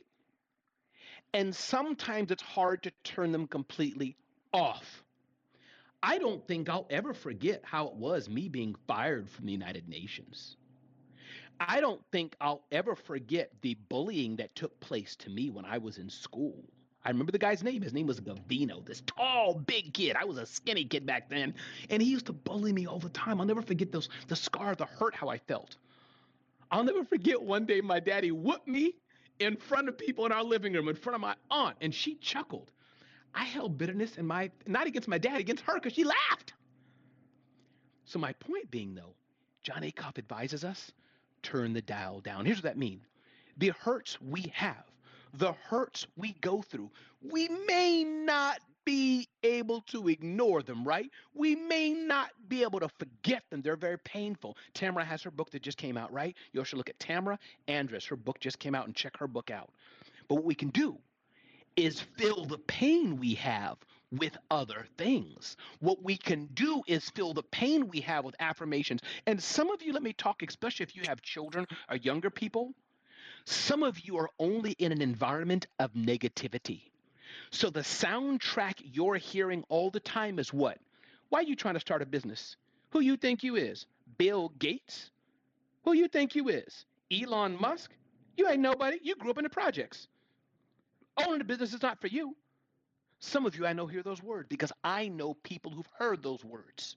and 1.35 1.55
sometimes 1.55 2.31
it's 2.31 2.43
hard 2.43 2.85
to 2.85 2.93
turn 3.05 3.33
them 3.33 3.47
completely 3.49 4.17
off. 4.53 5.03
I 6.03 6.19
don't 6.19 6.47
think 6.47 6.71
I'll 6.71 6.87
ever 6.89 7.13
forget 7.13 7.63
how 7.65 7.89
it 7.89 7.95
was 7.95 8.29
me 8.29 8.49
being 8.49 8.75
fired 8.87 9.29
from 9.29 9.47
the 9.47 9.53
United 9.53 9.89
Nations. 9.89 10.57
I 11.61 11.81
don't 11.81 12.01
think 12.11 12.35
I'll 12.41 12.65
ever 12.73 12.95
forget 12.95 13.53
the 13.61 13.75
bullying 13.91 14.37
that 14.37 14.55
took 14.55 14.81
place 14.81 15.15
to 15.17 15.31
me 15.31 15.51
when 15.51 15.67
I 15.67 15.77
was 15.77 15.99
in 15.99 16.09
school. 16.09 16.65
I 17.05 17.11
remember 17.11 17.33
the 17.33 17.39
guy's 17.39 17.63
name. 17.63 17.83
His 17.83 17.93
name 17.93 18.07
was 18.07 18.19
Gavino, 18.21 18.85
this 18.85 19.03
tall, 19.07 19.55
big 19.55 19.93
kid. 19.93 20.17
I 20.17 20.25
was 20.25 20.39
a 20.39 20.47
skinny 20.47 20.85
kid 20.87 21.05
back 21.05 21.29
then, 21.29 21.55
and 21.91 22.03
he 22.03 22.11
used 22.11 22.27
to 22.27 22.33
bully 22.33 22.73
me 22.73 22.87
all 22.87 22.99
the 22.99 23.11
time. 23.11 23.41
I'll 23.41 23.47
never 23.47 23.63
forget 23.63 23.93
those 23.93 24.09
the 24.29 24.37
scar, 24.37 24.75
the 24.75 24.87
hurt, 24.87 25.15
how 25.15 25.29
I 25.29 25.39
felt. 25.39 25.77
I'll 26.71 26.85
never 26.85 27.05
forget 27.05 27.41
one 27.41 27.67
day 27.67 27.81
my 27.83 28.01
daddy 28.01 28.33
whooped 28.33 28.69
me 28.69 28.95
in 29.39 29.57
front 29.57 29.89
of 29.89 29.99
people 29.99 30.25
in 30.27 30.33
our 30.33 30.45
living 30.45 30.73
room, 30.73 30.89
in 30.89 30.97
front 30.97 31.15
of 31.15 31.21
my 31.21 31.35
aunt, 31.51 31.77
and 31.83 31.95
she 31.95 32.15
chuckled. 32.17 32.71
I 33.35 33.45
held 33.45 33.77
bitterness 33.77 34.17
in 34.17 34.27
my 34.27 34.51
not 34.67 34.87
against 34.87 35.09
my 35.09 35.19
dad, 35.19 35.41
against 35.41 35.65
her, 35.65 35.75
because 35.75 35.93
she 35.93 36.05
laughed. 36.05 36.55
So 38.05 38.19
my 38.19 38.33
point 38.35 38.71
being, 38.71 38.95
though, 38.95 39.15
Jon 39.63 39.83
Acuff 39.83 40.19
advises 40.19 40.65
us: 40.65 40.93
turn 41.43 41.73
the 41.73 41.83
dial 41.83 42.21
down. 42.21 42.45
Here's 42.45 42.59
what 42.59 42.65
that 42.65 42.79
means: 42.79 43.05
the 43.57 43.73
hurts 43.81 44.21
we 44.21 44.53
have 44.55 44.85
the 45.35 45.53
hurts 45.53 46.07
we 46.17 46.33
go 46.41 46.63
through, 46.63 46.91
we 47.23 47.49
may 47.67 48.05
not 48.05 48.61
be 48.85 49.29
able 49.43 49.83
to 49.83 50.09
ignore 50.09 50.63
them, 50.63 50.85
right? 50.85 51.11
We 51.35 51.55
may 51.55 51.93
not 51.93 52.31
be 52.49 52.63
able 52.63 52.81
to 52.81 52.89
forget 52.89 53.45
them. 53.51 53.63
They're 53.63 53.77
very 53.77 53.99
painful. 53.99 54.57
Tamara 54.75 55.05
has 55.05 55.23
her 55.23 55.31
book 55.31 55.51
that 55.51 55.63
just 55.63 55.79
came 55.79 55.97
out, 55.97 56.13
right? 56.13 56.35
You 56.53 56.65
should 56.65 56.79
look 56.79 56.89
at 56.89 56.99
Tamara 56.99 57.39
Andress. 57.69 58.09
Her 58.09 58.17
book 58.17 58.41
just 58.41 58.59
came 58.59 58.75
out 58.75 58.87
and 58.87 58.95
check 58.95 59.17
her 59.19 59.29
book 59.29 59.51
out. 59.51 59.71
But 60.29 60.37
what 60.37 60.45
we 60.45 60.55
can 60.55 60.71
do 60.71 60.99
is 61.77 62.01
fill 62.01 62.47
the 62.47 62.59
pain 62.59 63.19
we 63.19 63.35
have 63.35 63.77
with 64.13 64.37
other 64.51 64.87
things. 64.99 65.57
What 65.79 66.03
we 66.03 66.17
can 66.17 66.47
do 66.55 66.83
is 66.87 67.09
fill 67.11 67.35
the 67.35 67.43
pain 67.43 67.89
we 67.89 68.01
have 68.01 68.25
with 68.25 68.35
affirmations. 68.41 69.01
And 69.27 69.43
some 69.43 69.71
of 69.71 69.83
you, 69.83 69.93
let 69.93 70.03
me 70.03 70.13
talk, 70.13 70.43
especially 70.43 70.85
if 70.85 70.97
you 70.97 71.03
have 71.07 71.23
children 71.23 71.67
or 71.89 71.97
younger 71.97 72.31
people, 72.31 72.75
some 73.45 73.83
of 73.83 74.01
you 74.01 74.19
are 74.19 74.31
only 74.39 74.73
in 74.73 74.93
an 74.93 75.01
environment 75.01 75.67
of 75.79 75.93
negativity. 75.95 76.83
So 77.51 77.71
the 77.71 77.81
soundtrack 77.81 78.75
you're 78.83 79.17
hearing 79.17 79.65
all 79.69 79.91
the 79.91 80.01
time 80.01 80.39
is 80.39 80.53
what? 80.53 80.79
Why 81.29 81.41
are 81.41 81.45
you 81.45 81.57
trying 81.57 81.75
to 81.75 81.81
start 81.81 82.03
a 82.03 82.07
business? 82.07 82.57
Who 82.91 83.01
you 83.01 83.17
think 83.17 83.43
you 83.43 83.57
is? 83.57 83.87
Bill 84.19 84.53
Gates? 84.59 85.11
Who 85.85 85.93
you 85.93 86.09
think 86.09 86.35
you 86.35 86.49
is? 86.49 86.85
Elon 87.13 87.57
Musk? 87.61 87.93
You 88.37 88.49
ain't 88.49 88.61
nobody. 88.61 88.99
You 89.03 89.15
grew 89.15 89.31
up 89.31 89.39
in 89.39 89.45
the 89.45 89.51
projects. 89.51 90.09
Owning 91.17 91.41
a 91.41 91.45
business 91.45 91.73
is 91.73 91.83
not 91.83 92.01
for 92.01 92.07
you. 92.09 92.37
Some 93.21 93.45
of 93.45 93.57
you 93.57 93.67
I 93.67 93.75
know 93.75 93.87
hear 93.87 94.03
those 94.03 94.23
words 94.23 94.49
because 94.49 94.73
I 94.83 95.09
know 95.09 95.35
people 95.35 95.71
who've 95.71 95.89
heard 95.99 96.23
those 96.23 96.45
words. 96.45 96.97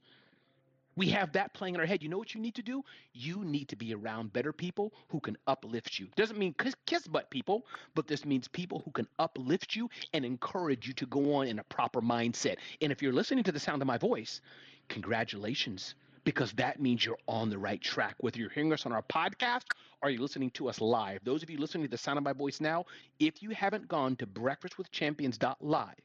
We 0.96 1.10
have 1.10 1.32
that 1.34 1.54
playing 1.54 1.76
in 1.76 1.82
our 1.82 1.88
head. 1.88 2.04
You 2.04 2.10
know 2.10 2.20
what 2.20 2.36
you 2.36 2.40
need 2.40 2.56
to 2.56 2.62
do? 2.62 2.84
You 3.14 3.44
need 3.44 3.68
to 3.70 3.76
be 3.76 3.94
around 3.94 4.32
better 4.32 4.54
people 4.54 4.94
who 5.10 5.20
can 5.20 5.38
uplift 5.48 6.00
you. 6.00 6.08
Doesn't 6.16 6.38
mean 6.38 6.54
kiss, 6.54 6.76
kiss 6.86 7.08
butt 7.08 7.30
people, 7.30 7.66
but 7.96 8.08
this 8.08 8.26
means 8.26 8.48
people 8.48 8.82
who 8.86 8.92
can 8.92 9.08
uplift 9.18 9.76
you 9.76 9.90
and 10.14 10.24
encourage 10.24 10.88
you 10.88 10.94
to 10.94 11.06
go 11.08 11.36
on 11.36 11.48
in 11.48 11.60
a 11.60 11.64
proper 11.64 12.00
mindset. 12.02 12.58
And 12.82 12.92
if 12.92 13.02
you're 13.02 13.12
listening 13.12 13.44
to 13.46 13.52
the 13.52 13.60
sound 13.60 13.82
of 13.82 13.88
my 13.88 13.98
voice, 13.98 14.40
congratulations, 14.88 15.96
because 16.24 16.54
that 16.54 16.80
means 16.80 17.04
you're 17.06 17.18
on 17.28 17.50
the 17.50 17.58
right 17.58 17.82
track. 17.82 18.16
Whether 18.20 18.40
you're 18.40 18.50
hearing 18.50 18.72
us 18.72 18.86
on 18.86 18.92
our 18.94 19.04
podcast 19.04 19.64
or 20.02 20.12
you're 20.12 20.22
listening 20.22 20.52
to 20.52 20.70
us 20.70 20.80
live, 20.80 21.22
those 21.24 21.42
of 21.42 21.50
you 21.50 21.58
listening 21.58 21.86
to 21.86 21.92
the 21.92 21.98
sound 21.98 22.18
of 22.18 22.24
my 22.24 22.34
voice 22.34 22.62
now, 22.62 22.86
if 23.20 23.42
you 23.42 23.50
haven't 23.50 23.88
gone 23.88 24.16
to 24.18 24.28
breakfastwithchampions.live, 24.28 25.96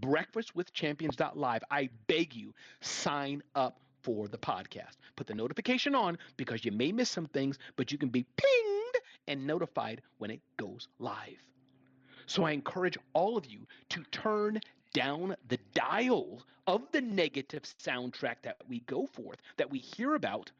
breakfastwithchampions.live, 0.00 1.62
I 1.70 1.90
beg 2.06 2.34
you, 2.34 2.54
sign 2.80 3.42
up 3.54 3.80
for 4.02 4.28
the 4.28 4.38
podcast. 4.38 4.96
Put 5.16 5.26
the 5.26 5.34
notification 5.34 5.94
on 5.94 6.18
because 6.36 6.64
you 6.64 6.72
may 6.72 6.92
miss 6.92 7.10
some 7.10 7.26
things, 7.26 7.58
but 7.76 7.90
you 7.90 7.98
can 7.98 8.10
be 8.10 8.26
pinged 8.36 8.98
and 9.26 9.46
notified 9.46 10.02
when 10.18 10.30
it 10.30 10.40
goes 10.56 10.88
live. 10.98 11.42
So 12.26 12.44
I 12.44 12.52
encourage 12.52 12.98
all 13.12 13.36
of 13.36 13.46
you 13.46 13.66
to 13.90 14.02
turn 14.10 14.60
down 14.92 15.36
the 15.48 15.58
dial 15.74 16.42
of 16.66 16.82
the 16.92 17.00
negative 17.00 17.62
soundtrack 17.82 18.36
that 18.42 18.56
we 18.68 18.80
go 18.80 19.06
forth, 19.06 19.38
that 19.56 19.70
we 19.70 19.78
hear 19.78 20.14
about, 20.14 20.50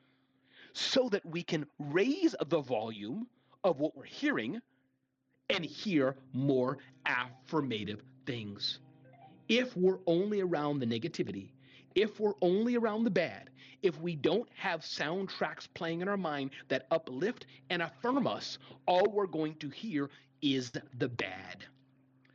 so 0.72 1.08
that 1.10 1.24
we 1.24 1.42
can 1.42 1.66
raise 1.78 2.34
the 2.48 2.60
volume 2.60 3.26
of 3.62 3.78
what 3.78 3.96
we're 3.96 4.04
hearing 4.04 4.60
and 5.50 5.64
hear 5.64 6.16
more 6.32 6.78
affirmative 7.06 8.02
things. 8.26 8.78
If 9.48 9.76
we're 9.76 9.98
only 10.06 10.40
around 10.40 10.78
the 10.78 10.86
negativity, 10.86 11.50
if 11.94 12.18
we're 12.18 12.34
only 12.40 12.76
around 12.76 13.04
the 13.04 13.10
bad, 13.10 13.50
if 13.82 14.00
we 14.00 14.16
don't 14.16 14.48
have 14.54 14.80
soundtracks 14.80 15.68
playing 15.74 16.00
in 16.00 16.08
our 16.08 16.16
mind 16.16 16.50
that 16.68 16.86
uplift 16.90 17.46
and 17.70 17.82
affirm 17.82 18.26
us, 18.26 18.58
all 18.86 19.10
we're 19.10 19.26
going 19.26 19.54
to 19.56 19.68
hear 19.68 20.10
is 20.40 20.72
the 20.98 21.08
bad. 21.08 21.64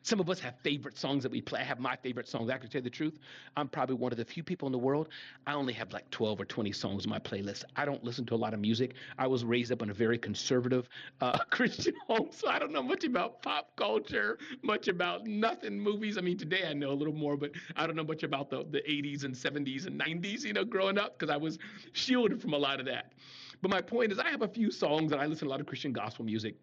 Some 0.02 0.20
of 0.20 0.30
us 0.30 0.40
have 0.40 0.56
favorite 0.64 0.98
songs 0.98 1.24
that 1.24 1.32
we 1.32 1.42
play. 1.42 1.60
I 1.60 1.64
have 1.64 1.80
my 1.80 1.96
favorite 1.98 2.28
songs. 2.28 2.50
I 2.50 2.58
can 2.58 2.70
tell 2.70 2.80
you 2.80 2.84
the 2.84 2.90
truth. 2.90 3.20
I'm 3.58 3.68
probably 3.68 3.96
one 3.96 4.12
of 4.12 4.18
the 4.18 4.26
few 4.26 4.44
people 4.44 4.66
in 4.68 4.72
the 4.72 4.78
world. 4.78 5.10
I 5.46 5.54
only 5.54 5.74
have 5.74 5.92
like 5.92 6.10
12 6.10 6.40
or 6.40 6.46
20 6.46 6.72
songs 6.72 7.04
in 7.04 7.10
my 7.10 7.20
playlist. 7.20 7.66
I 7.76 7.86
don't 7.86 8.04
listen 8.04 8.26
to 8.28 8.36
a 8.36 8.38
lot 8.38 8.54
of 8.54 8.60
music. 8.60 8.94
I 9.18 9.28
was 9.28 9.44
raised 9.44 9.72
up 9.72 9.82
in 9.82 9.90
a 9.90 9.94
very 9.94 10.18
conservative 10.18 10.88
uh, 11.22 11.38
Christian 11.50 11.94
home, 12.08 12.30
so 12.32 12.48
I 12.48 12.60
don't 12.60 12.72
know 12.72 12.82
much 12.82 13.04
about 13.04 13.42
pop 13.42 13.76
culture, 13.76 14.38
much 14.62 14.88
about 14.88 15.28
nothing 15.28 15.80
movies. 15.80 16.18
I 16.18 16.22
mean, 16.22 16.38
today 16.38 16.64
I 16.68 16.74
know 16.74 16.92
a 16.92 16.94
little 16.94 17.14
more, 17.14 17.36
but 17.36 17.52
I 17.76 17.86
don't 17.86 17.96
know 17.96 18.04
much 18.04 18.24
about 18.24 18.50
the, 18.50 18.66
the 18.70 18.80
80s 18.80 19.26
and 19.26 19.36
70s 19.36 19.86
and 19.86 20.00
90s, 20.00 20.44
you 20.44 20.54
know, 20.54 20.64
growing 20.64 20.98
up, 20.98 21.20
because 21.20 21.34
I 21.34 21.38
was 21.38 21.60
shielded 21.92 22.42
from 22.42 22.54
a 22.54 22.58
lot 22.58 22.80
of 22.80 22.86
that. 22.86 23.14
But 23.62 23.70
my 23.72 23.82
point 23.82 24.12
is, 24.12 24.20
I 24.20 24.30
have 24.30 24.42
a 24.42 24.48
few 24.48 24.72
songs 24.72 25.12
and 25.12 25.22
I 25.22 25.26
listen 25.26 25.48
to 25.48 25.50
a 25.50 25.52
lot 25.52 25.60
of 25.60 25.68
Christian 25.68 25.92
gospel 25.92 26.24
music. 26.24 26.56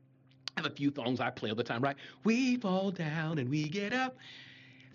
I 0.57 0.63
have 0.63 0.73
a 0.73 0.75
few 0.75 0.93
songs 0.95 1.21
I 1.21 1.31
play 1.31 1.51
all 1.51 1.57
the 1.57 1.63
time, 1.63 1.83
right? 1.83 1.97
We 2.25 2.57
fall 2.57 2.91
down 2.91 3.39
and 3.39 3.51
we 3.51 3.69
get 3.69 3.93
up. 3.93 4.17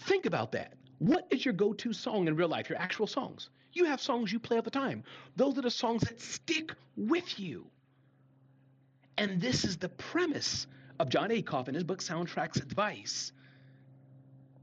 Think 0.01 0.25
about 0.25 0.51
that. 0.53 0.73
What 0.97 1.27
is 1.29 1.45
your 1.45 1.53
go 1.53 1.73
to 1.73 1.93
song 1.93 2.27
in 2.27 2.35
real 2.35 2.47
life, 2.47 2.67
your 2.67 2.79
actual 2.79 3.05
songs? 3.05 3.49
You 3.73 3.85
have 3.85 4.01
songs 4.01 4.31
you 4.31 4.39
play 4.39 4.57
all 4.57 4.63
the 4.63 4.71
time. 4.71 5.03
Those 5.35 5.57
are 5.57 5.61
the 5.61 5.69
songs 5.71 6.01
that 6.03 6.19
stick 6.19 6.73
with 6.97 7.39
you. 7.39 7.67
And 9.17 9.39
this 9.39 9.63
is 9.63 9.77
the 9.77 9.89
premise 9.89 10.65
of 10.99 11.09
Jon 11.09 11.29
Acuff 11.29 11.67
in 11.67 11.75
his 11.75 11.83
book 11.83 11.99
Soundtracks 11.99 12.61
Advice. 12.61 13.31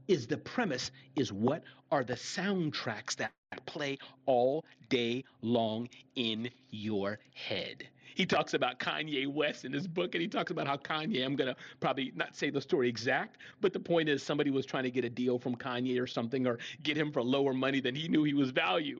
Is 0.09 0.27
the 0.27 0.37
premise 0.37 0.91
is 1.15 1.31
what 1.31 1.63
are 1.91 2.03
the 2.03 2.15
soundtracks 2.15 3.15
that 3.17 3.31
play 3.65 3.97
all 4.25 4.65
day 4.89 5.23
long 5.41 5.87
in 6.15 6.49
your 6.71 7.19
head? 7.33 7.87
He 8.15 8.25
talks 8.25 8.53
about 8.53 8.79
Kanye 8.79 9.27
West 9.27 9.65
in 9.65 9.73
his 9.73 9.87
book, 9.87 10.15
and 10.15 10.21
he 10.21 10.27
talks 10.27 10.51
about 10.51 10.67
how 10.67 10.77
Kanye, 10.77 11.25
I'm 11.25 11.35
going 11.35 11.53
to 11.53 11.55
probably 11.79 12.11
not 12.15 12.35
say 12.35 12.49
the 12.49 12.61
story 12.61 12.89
exact, 12.89 13.37
but 13.61 13.73
the 13.73 13.79
point 13.79 14.09
is 14.09 14.23
somebody 14.23 14.51
was 14.51 14.65
trying 14.65 14.83
to 14.83 14.91
get 14.91 15.05
a 15.05 15.09
deal 15.09 15.39
from 15.39 15.55
Kanye 15.55 16.01
or 16.01 16.07
something 16.07 16.47
or 16.47 16.59
get 16.83 16.97
him 16.97 17.11
for 17.11 17.23
lower 17.23 17.53
money 17.53 17.79
than 17.79 17.95
he 17.95 18.07
knew 18.07 18.23
he 18.23 18.33
was 18.33 18.51
value. 18.51 18.99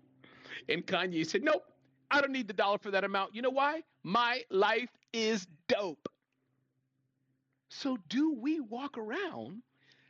And 0.67 0.86
Kanye 0.86 1.26
said, 1.26 1.43
Nope, 1.43 1.63
I 2.12 2.22
don't 2.22 2.32
need 2.32 2.48
the 2.48 2.54
dollar 2.54 2.78
for 2.78 2.91
that 2.91 3.04
amount. 3.04 3.36
You 3.36 3.41
know 3.41 3.50
why? 3.50 3.84
My 4.04 4.43
life 4.50 4.89
is 5.13 5.48
dope. 5.67 6.10
So, 7.69 7.98
do 8.10 8.34
we 8.34 8.60
walk 8.60 8.98
around 8.98 9.62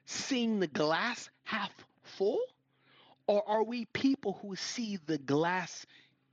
seeing 0.05 0.59
the 0.59 0.67
glass 0.67 1.29
half 1.43 1.71
full? 2.03 2.39
Or 3.27 3.47
are 3.47 3.63
we 3.63 3.85
people 3.85 4.39
who 4.41 4.55
see 4.55 4.97
the 5.05 5.17
glass 5.17 5.85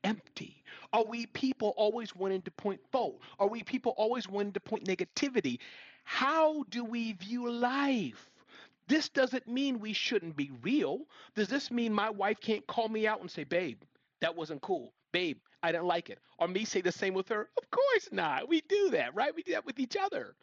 empty? 0.06 0.62
Are 0.92 1.04
we 1.04 1.26
people 1.26 1.74
always 1.76 2.14
wanting 2.14 2.42
to 2.42 2.50
point 2.52 2.80
fault? 2.92 3.20
Are 3.38 3.48
we 3.48 3.62
people 3.62 3.92
always 3.96 4.28
wanting 4.28 4.52
to 4.52 4.60
point 4.60 4.84
negativity? 4.84 5.58
How 6.04 6.62
do 6.70 6.84
we 6.84 7.12
view 7.12 7.50
life? 7.50 8.30
This 8.88 9.08
doesn't 9.08 9.48
mean 9.48 9.80
we 9.80 9.92
shouldn't 9.92 10.36
be 10.36 10.52
real. 10.62 11.00
Does 11.34 11.48
this 11.48 11.72
mean 11.72 11.92
my 11.92 12.08
wife 12.08 12.40
can't 12.40 12.66
call 12.68 12.88
me 12.88 13.06
out 13.06 13.20
and 13.20 13.30
say, 13.30 13.42
babe, 13.42 13.82
that 14.20 14.36
wasn't 14.36 14.62
cool? 14.62 14.92
Babe, 15.12 15.38
I 15.62 15.72
didn't 15.72 15.86
like 15.86 16.08
it. 16.08 16.20
Or 16.38 16.46
me 16.46 16.64
say 16.64 16.80
the 16.80 16.92
same 16.92 17.14
with 17.14 17.28
her? 17.28 17.48
Of 17.58 17.70
course 17.70 18.08
not. 18.12 18.48
We 18.48 18.60
do 18.68 18.90
that, 18.90 19.14
right? 19.14 19.34
We 19.34 19.42
do 19.42 19.52
that 19.52 19.66
with 19.66 19.80
each 19.80 19.96
other. 19.96 20.36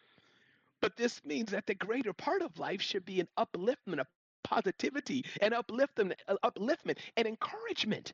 But 0.81 0.97
this 0.97 1.23
means 1.23 1.51
that 1.51 1.65
the 1.65 1.75
greater 1.75 2.11
part 2.11 2.41
of 2.41 2.59
life 2.59 2.81
should 2.81 3.05
be 3.05 3.21
an 3.21 3.29
upliftment, 3.39 3.99
a 3.99 4.07
positivity 4.43 5.23
and 5.41 5.53
upliftment, 5.53 6.13
uh, 6.27 6.35
upliftment 6.43 6.97
and 7.15 7.25
encouragement. 7.25 8.11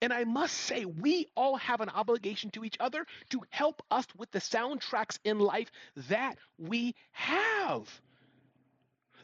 And 0.00 0.12
I 0.12 0.24
must 0.24 0.54
say, 0.54 0.84
we 0.84 1.26
all 1.36 1.56
have 1.56 1.80
an 1.80 1.88
obligation 1.88 2.50
to 2.52 2.64
each 2.64 2.76
other 2.80 3.06
to 3.30 3.40
help 3.50 3.82
us 3.90 4.06
with 4.16 4.30
the 4.30 4.40
soundtracks 4.40 5.18
in 5.24 5.38
life 5.38 5.70
that 6.08 6.38
we 6.58 6.94
have. 7.12 7.88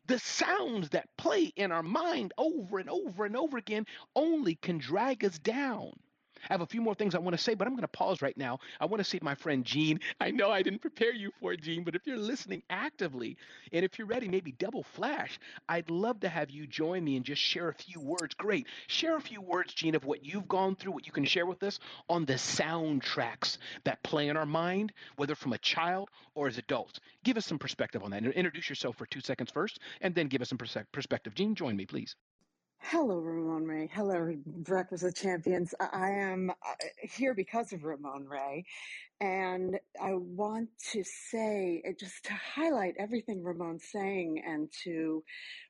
The 0.07 0.19
sounds 0.19 0.91
that 0.91 1.17
play 1.17 1.53
in 1.57 1.73
our 1.73 1.83
mind 1.83 2.33
over 2.37 2.79
and 2.79 2.91
over 2.91 3.25
and 3.25 3.37
over 3.37 3.59
again 3.59 3.87
only 4.17 4.57
can 4.57 4.79
drag 4.79 5.25
us 5.25 5.39
down. 5.39 5.93
I 6.49 6.55
have 6.55 6.61
a 6.61 6.67
few 6.67 6.81
more 6.81 6.95
things 6.95 7.15
I 7.15 7.19
want 7.19 7.37
to 7.37 7.43
say, 7.43 7.55
but 7.55 7.67
I'm 7.67 7.75
going 7.75 7.83
to 7.83 7.89
pause 7.89 8.23
right 8.23 8.37
now. 8.37 8.59
I 8.81 8.87
want 8.87 9.01
to 9.01 9.09
see 9.09 9.19
my 9.23 9.35
friend 9.35 9.65
Gene. 9.65 10.01
I 10.21 10.31
know 10.31 10.51
I 10.51 10.63
didn't 10.63 10.81
prepare 10.81 11.13
you 11.13 11.31
for 11.41 11.53
it, 11.53 11.63
Gene, 11.63 11.85
but 11.85 11.95
if 11.95 12.07
you're 12.07 12.17
listening 12.17 12.63
actively 12.71 13.37
and 13.73 13.85
if 13.85 13.99
you're 13.99 14.07
ready, 14.07 14.29
maybe 14.29 14.53
double 14.53 14.83
flash, 14.83 15.39
I'd 15.69 15.91
love 15.91 16.21
to 16.21 16.29
have 16.29 16.51
you 16.51 16.67
join 16.67 17.05
me 17.05 17.17
and 17.17 17.25
just 17.25 17.43
share 17.43 17.69
a 17.69 17.75
few 17.75 18.01
words. 18.01 18.35
Great. 18.35 18.67
Share 18.87 19.17
a 19.17 19.21
few 19.21 19.41
words, 19.41 19.75
Gene, 19.75 19.95
of 19.95 20.05
what 20.05 20.25
you've 20.25 20.49
gone 20.49 20.77
through, 20.77 20.93
what 20.93 21.07
you 21.07 21.13
can 21.13 21.25
share 21.25 21.47
with 21.47 21.63
us 21.63 21.79
on 22.09 22.25
the 22.25 22.35
soundtracks 22.35 23.59
that 23.85 24.03
play 24.03 24.29
in 24.29 24.37
our 24.37 24.47
mind, 24.47 24.93
whether 25.17 25.35
from 25.35 25.53
a 25.53 25.59
child 25.59 26.09
or 26.35 26.47
as 26.47 26.59
adults. 26.59 27.01
Give 27.25 27.37
us 27.37 27.47
some 27.47 27.59
perspective 27.59 28.03
on 28.03 28.11
that. 28.13 28.25
Introduce 28.25 28.69
yourself 28.69 28.97
for 28.97 29.07
two 29.07 29.21
seconds 29.21 29.51
first, 29.51 29.79
and 30.01 30.15
then 30.15 30.29
give 30.29 30.43
us 30.43 30.49
some 30.49 30.59
perspective. 30.59 31.35
Gene, 31.35 31.55
join 31.55 31.77
me, 31.77 31.87
please. 31.87 32.17
Hello, 32.83 33.19
Ramon 33.19 33.67
Ray. 33.67 33.91
Hello, 33.93 34.35
Breakfast 34.47 35.05
with 35.05 35.17
Champions. 35.17 35.75
I 35.81 36.11
am 36.11 36.51
uh, 36.51 36.55
here 37.03 37.35
because 37.35 37.73
of 37.73 37.85
Ramon 37.85 38.27
Ray. 38.27 38.65
And 39.21 39.79
I 40.03 40.15
want 40.15 40.71
to 40.93 41.05
say, 41.05 41.83
uh, 41.87 41.93
just 41.99 42.25
to 42.25 42.33
highlight 42.33 42.95
everything 42.99 43.43
Ramon's 43.43 43.85
saying 43.93 44.43
and 44.47 44.73
to 44.85 45.23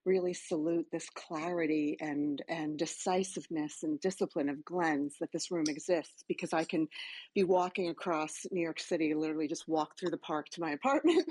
really 0.05 0.35
salute 0.35 0.87
this 0.93 1.09
clarity 1.11 1.97
and, 2.01 2.41
and 2.49 2.79
decisiveness 2.79 3.83
and 3.83 4.01
discipline 4.01 4.49
of 4.49 4.65
Glenn's 4.65 5.17
that 5.21 5.33
this 5.33 5.51
room 5.51 5.65
exists 5.69 6.23
because 6.29 6.53
I 6.53 6.63
can 6.63 6.87
be 7.35 7.43
walking 7.43 7.89
across 7.89 8.47
New 8.53 8.63
York 8.63 8.79
City, 8.79 9.15
literally 9.15 9.49
just 9.49 9.67
walk 9.67 9.99
through 9.99 10.11
the 10.11 10.19
park 10.19 10.49
to 10.51 10.61
my 10.61 10.71
apartment 10.75 11.27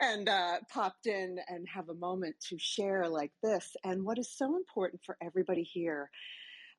and 0.00 0.28
uh, 0.28 0.56
popped 0.72 1.06
in 1.06 1.38
and 1.48 1.68
have 1.72 1.88
a 1.88 1.94
moment 1.94 2.34
to 2.48 2.58
share 2.58 3.08
like 3.08 3.32
this. 3.44 3.76
And 3.84 4.04
what 4.04 4.18
is 4.18 4.28
so 4.36 4.56
important 4.56 5.02
for 5.06 5.16
everybody 5.22 5.62
here, 5.62 6.10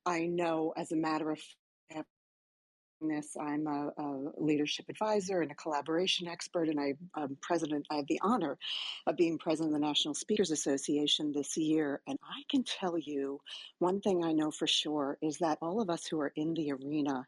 I 0.04 0.26
know 0.26 0.74
as 0.76 0.92
a 0.92 0.96
matter 0.96 1.30
of 1.30 1.38
fact, 1.90 2.06
this. 3.08 3.36
I'm 3.40 3.66
a, 3.66 3.92
a, 3.96 4.32
leadership 4.36 4.86
advisor 4.88 5.42
and 5.42 5.50
a 5.50 5.54
collaboration 5.54 6.28
expert, 6.28 6.68
and 6.68 6.80
I, 6.80 6.94
am 7.16 7.36
president. 7.40 7.86
I 7.90 7.96
have 7.96 8.06
the 8.06 8.20
honor 8.22 8.58
of 9.06 9.16
being 9.16 9.38
president 9.38 9.74
of 9.74 9.80
the 9.80 9.86
National 9.86 10.14
Speakers 10.14 10.50
Association 10.50 11.32
this 11.32 11.56
year. 11.56 12.00
And 12.06 12.18
I 12.22 12.42
can 12.50 12.64
tell 12.64 12.98
you 12.98 13.40
one 13.78 14.00
thing 14.00 14.24
I 14.24 14.32
know 14.32 14.50
for 14.50 14.66
sure 14.66 15.18
is 15.22 15.38
that 15.38 15.58
all 15.60 15.80
of 15.80 15.90
us 15.90 16.06
who 16.06 16.20
are 16.20 16.32
in 16.36 16.54
the 16.54 16.72
arena 16.72 17.26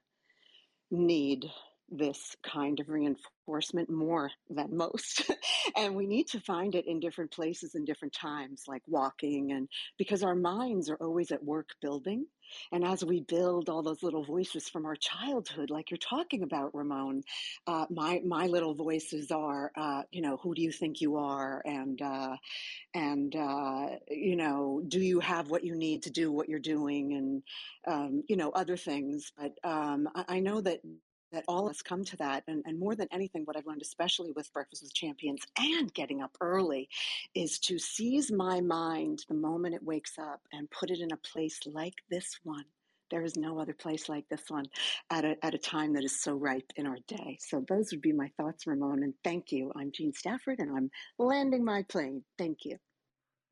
need 0.90 1.50
this 1.90 2.36
kind 2.42 2.80
of 2.80 2.88
reinforcement 2.88 3.90
more 3.90 4.30
than 4.50 4.76
most. 4.76 5.30
and 5.76 5.94
we 5.94 6.06
need 6.06 6.28
to 6.28 6.40
find 6.40 6.74
it 6.74 6.86
in 6.86 7.00
different 7.00 7.30
places 7.30 7.74
and 7.74 7.86
different 7.86 8.14
times, 8.14 8.64
like 8.66 8.82
walking, 8.86 9.52
and 9.52 9.68
because 9.98 10.22
our 10.22 10.34
minds 10.34 10.90
are 10.90 10.96
always 10.96 11.30
at 11.30 11.44
work 11.44 11.68
building. 11.80 12.26
And 12.72 12.84
as 12.84 13.04
we 13.04 13.20
build 13.20 13.68
all 13.68 13.82
those 13.82 14.02
little 14.02 14.22
voices 14.24 14.68
from 14.68 14.84
our 14.84 14.96
childhood, 14.96 15.70
like 15.70 15.90
you're 15.90 15.98
talking 15.98 16.42
about, 16.42 16.74
Ramon, 16.74 17.22
uh, 17.66 17.86
my 17.90 18.20
my 18.24 18.46
little 18.46 18.74
voices 18.74 19.30
are, 19.30 19.72
uh, 19.76 20.02
you 20.10 20.20
know, 20.20 20.36
who 20.36 20.54
do 20.54 20.62
you 20.62 20.70
think 20.70 21.00
you 21.00 21.16
are, 21.16 21.62
and 21.64 22.00
uh, 22.02 22.36
and 22.94 23.34
uh, 23.34 23.86
you 24.08 24.36
know, 24.36 24.82
do 24.86 25.00
you 25.00 25.20
have 25.20 25.50
what 25.50 25.64
you 25.64 25.74
need 25.74 26.02
to 26.04 26.10
do 26.10 26.30
what 26.32 26.48
you're 26.48 26.58
doing, 26.58 27.14
and 27.14 27.42
um, 27.86 28.22
you 28.28 28.36
know, 28.36 28.50
other 28.50 28.76
things. 28.76 29.32
But 29.36 29.52
um, 29.64 30.08
I, 30.14 30.24
I 30.36 30.40
know 30.40 30.60
that 30.60 30.80
that 31.34 31.44
all 31.48 31.66
of 31.66 31.70
us 31.70 31.82
come 31.82 32.04
to 32.04 32.16
that. 32.18 32.44
And, 32.48 32.62
and 32.66 32.78
more 32.78 32.94
than 32.94 33.08
anything, 33.12 33.42
what 33.44 33.56
I've 33.56 33.66
learned, 33.66 33.82
especially 33.82 34.32
with 34.32 34.52
Breakfast 34.52 34.82
with 34.82 34.94
Champions 34.94 35.42
and 35.58 35.92
getting 35.92 36.22
up 36.22 36.36
early, 36.40 36.88
is 37.34 37.58
to 37.60 37.78
seize 37.78 38.32
my 38.32 38.60
mind 38.60 39.24
the 39.28 39.34
moment 39.34 39.74
it 39.74 39.82
wakes 39.82 40.18
up 40.18 40.40
and 40.52 40.70
put 40.70 40.90
it 40.90 41.00
in 41.00 41.12
a 41.12 41.16
place 41.18 41.60
like 41.66 41.94
this 42.10 42.38
one. 42.44 42.64
There 43.10 43.24
is 43.24 43.36
no 43.36 43.60
other 43.60 43.74
place 43.74 44.08
like 44.08 44.28
this 44.28 44.42
one 44.48 44.64
at 45.10 45.24
a, 45.24 45.36
at 45.44 45.54
a 45.54 45.58
time 45.58 45.92
that 45.94 46.04
is 46.04 46.22
so 46.22 46.34
ripe 46.34 46.72
in 46.76 46.86
our 46.86 46.98
day. 47.06 47.38
So, 47.40 47.64
those 47.68 47.92
would 47.92 48.00
be 48.00 48.12
my 48.12 48.30
thoughts, 48.36 48.66
Ramon. 48.66 49.02
And 49.02 49.14
thank 49.22 49.52
you. 49.52 49.70
I'm 49.76 49.92
Jean 49.92 50.12
Stafford, 50.14 50.58
and 50.58 50.74
I'm 50.74 50.90
landing 51.18 51.64
my 51.64 51.82
plane. 51.82 52.24
Thank 52.38 52.64
you. 52.64 52.78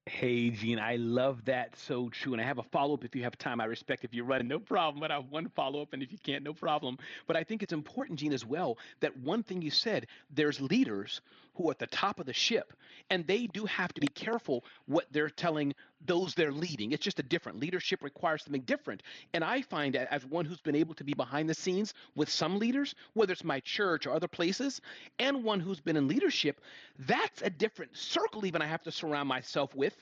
Hey, 0.06 0.50
Gene, 0.50 0.80
I 0.80 0.96
love 0.96 1.44
that. 1.44 1.76
So 1.76 2.08
true. 2.08 2.32
And 2.32 2.42
I 2.42 2.44
have 2.44 2.58
a 2.58 2.64
follow 2.64 2.94
up 2.94 3.04
if 3.04 3.14
you 3.14 3.22
have 3.22 3.38
time. 3.38 3.60
I 3.60 3.66
respect 3.66 4.04
if 4.04 4.12
you're 4.12 4.24
running, 4.24 4.48
no 4.48 4.58
problem. 4.58 5.00
But 5.00 5.12
I 5.12 5.14
have 5.14 5.30
one 5.30 5.48
follow 5.50 5.80
up, 5.80 5.92
and 5.92 6.02
if 6.02 6.10
you 6.10 6.18
can't, 6.18 6.42
no 6.42 6.52
problem. 6.52 6.98
But 7.28 7.36
I 7.36 7.44
think 7.44 7.62
it's 7.62 7.72
important, 7.72 8.18
Gene, 8.18 8.32
as 8.32 8.44
well, 8.44 8.78
that 8.98 9.16
one 9.16 9.44
thing 9.44 9.62
you 9.62 9.70
said 9.70 10.08
there's 10.28 10.60
leaders 10.60 11.20
who 11.54 11.68
are 11.68 11.72
at 11.72 11.78
the 11.78 11.86
top 11.86 12.18
of 12.18 12.26
the 12.26 12.32
ship, 12.32 12.72
and 13.10 13.26
they 13.26 13.46
do 13.46 13.64
have 13.66 13.92
to 13.94 14.00
be 14.00 14.06
careful 14.08 14.64
what 14.86 15.06
they're 15.10 15.30
telling 15.30 15.74
those 16.06 16.34
they're 16.34 16.52
leading. 16.52 16.92
It's 16.92 17.04
just 17.04 17.18
a 17.18 17.22
different 17.22 17.60
leadership 17.60 18.02
requires 18.02 18.42
something 18.44 18.62
different. 18.62 19.02
And 19.32 19.44
I 19.44 19.62
find 19.62 19.94
that 19.94 20.12
as 20.12 20.24
one 20.24 20.44
who's 20.44 20.60
been 20.60 20.74
able 20.74 20.94
to 20.94 21.04
be 21.04 21.14
behind 21.14 21.48
the 21.48 21.54
scenes 21.54 21.94
with 22.14 22.28
some 22.28 22.58
leaders, 22.58 22.94
whether 23.14 23.32
it's 23.32 23.44
my 23.44 23.60
church 23.60 24.06
or 24.06 24.12
other 24.12 24.28
places, 24.28 24.80
and 25.18 25.44
one 25.44 25.60
who's 25.60 25.80
been 25.80 25.96
in 25.96 26.08
leadership, 26.08 26.60
that's 26.98 27.42
a 27.42 27.50
different 27.50 27.96
circle 27.96 28.46
even 28.46 28.62
I 28.62 28.66
have 28.66 28.82
to 28.84 28.92
surround 28.92 29.28
myself 29.28 29.74
with 29.74 29.94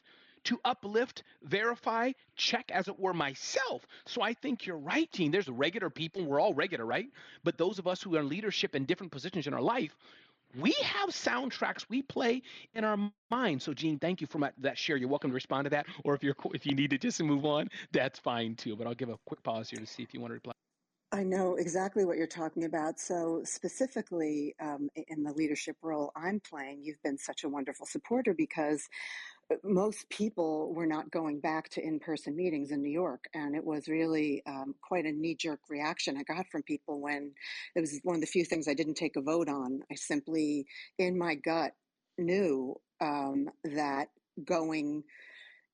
to 0.44 0.58
uplift, 0.64 1.22
verify, 1.42 2.12
check, 2.36 2.70
as 2.72 2.88
it 2.88 2.98
were, 2.98 3.12
myself. 3.12 3.86
So 4.06 4.22
I 4.22 4.32
think 4.34 4.66
you're 4.66 4.78
right, 4.78 5.10
Gene. 5.12 5.30
There's 5.30 5.48
regular 5.48 5.90
people. 5.90 6.24
We're 6.24 6.40
all 6.40 6.54
regular, 6.54 6.86
right? 6.86 7.08
But 7.44 7.58
those 7.58 7.78
of 7.78 7.86
us 7.86 8.02
who 8.02 8.16
are 8.16 8.20
in 8.20 8.28
leadership 8.28 8.74
in 8.74 8.84
different 8.86 9.12
positions 9.12 9.46
in 9.46 9.54
our 9.54 9.60
life, 9.60 9.94
we 10.58 10.72
have 10.82 11.10
soundtracks 11.10 11.84
we 11.88 12.02
play 12.02 12.42
in 12.74 12.84
our 12.84 12.98
mind. 13.30 13.62
So, 13.62 13.72
Gene, 13.72 13.98
thank 13.98 14.20
you 14.20 14.26
for 14.26 14.38
my, 14.38 14.50
that 14.58 14.78
share. 14.78 14.96
You're 14.96 15.08
welcome 15.08 15.30
to 15.30 15.34
respond 15.34 15.66
to 15.66 15.70
that, 15.70 15.86
or 16.04 16.14
if 16.14 16.22
you're 16.22 16.36
if 16.54 16.66
you 16.66 16.74
need 16.74 16.90
to 16.90 16.98
just 16.98 17.22
move 17.22 17.44
on, 17.44 17.68
that's 17.92 18.18
fine 18.18 18.54
too. 18.54 18.76
But 18.76 18.86
I'll 18.86 18.94
give 18.94 19.08
a 19.08 19.18
quick 19.26 19.42
pause 19.42 19.70
here 19.70 19.80
to 19.80 19.86
see 19.86 20.02
if 20.02 20.12
you 20.14 20.20
want 20.20 20.30
to 20.30 20.34
reply. 20.34 20.52
I 21.12 21.24
know 21.24 21.56
exactly 21.56 22.04
what 22.04 22.18
you're 22.18 22.28
talking 22.28 22.64
about. 22.64 23.00
So, 23.00 23.42
specifically 23.44 24.54
um, 24.60 24.88
in 25.08 25.22
the 25.22 25.32
leadership 25.32 25.76
role 25.82 26.12
I'm 26.16 26.40
playing, 26.40 26.82
you've 26.82 27.02
been 27.02 27.18
such 27.18 27.44
a 27.44 27.48
wonderful 27.48 27.86
supporter 27.86 28.32
because 28.32 28.88
most 29.64 30.08
people 30.10 30.72
were 30.74 30.86
not 30.86 31.10
going 31.10 31.40
back 31.40 31.68
to 31.70 31.84
in-person 31.84 32.36
meetings 32.36 32.70
in 32.70 32.82
New 32.82 32.90
York, 32.90 33.24
and 33.34 33.54
it 33.54 33.64
was 33.64 33.88
really 33.88 34.42
um, 34.46 34.74
quite 34.82 35.06
a 35.06 35.12
knee-jerk 35.12 35.60
reaction 35.68 36.16
I 36.16 36.22
got 36.22 36.46
from 36.48 36.62
people 36.62 37.00
when 37.00 37.32
it 37.74 37.80
was 37.80 38.00
one 38.02 38.16
of 38.16 38.20
the 38.20 38.26
few 38.26 38.44
things 38.44 38.68
I 38.68 38.74
didn't 38.74 38.94
take 38.94 39.16
a 39.16 39.22
vote 39.22 39.48
on. 39.48 39.80
I 39.90 39.94
simply, 39.94 40.66
in 40.98 41.18
my 41.18 41.34
gut, 41.34 41.72
knew 42.18 42.76
um, 43.00 43.48
that 43.64 44.08
going 44.44 45.04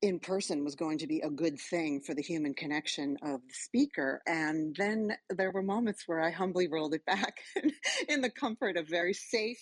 in 0.03 0.21
person 0.21 0.63
was 0.63 0.75
going 0.75 0.99
to 0.99 1.07
be 1.07 1.21
a 1.21 1.31
good 1.31 1.59
thing 1.59 2.01
for 2.01 2.15
the 2.15 2.23
human 2.23 2.55
connection 2.55 3.17
of 3.23 3.41
the 3.41 3.55
speaker. 3.55 4.23
And 4.27 4.77
then 4.77 5.17
there 5.31 5.51
were 5.51 5.63
moments 5.63 6.05
where 6.07 6.21
I 6.21 6.31
humbly 6.31 6.69
rolled 6.69 6.95
it 6.95 7.05
back 7.07 7.39
in 8.09 8.21
the 8.21 8.31
comfort 8.31 8.77
of 8.77 8.89
very 8.89 9.15
safe 9.15 9.59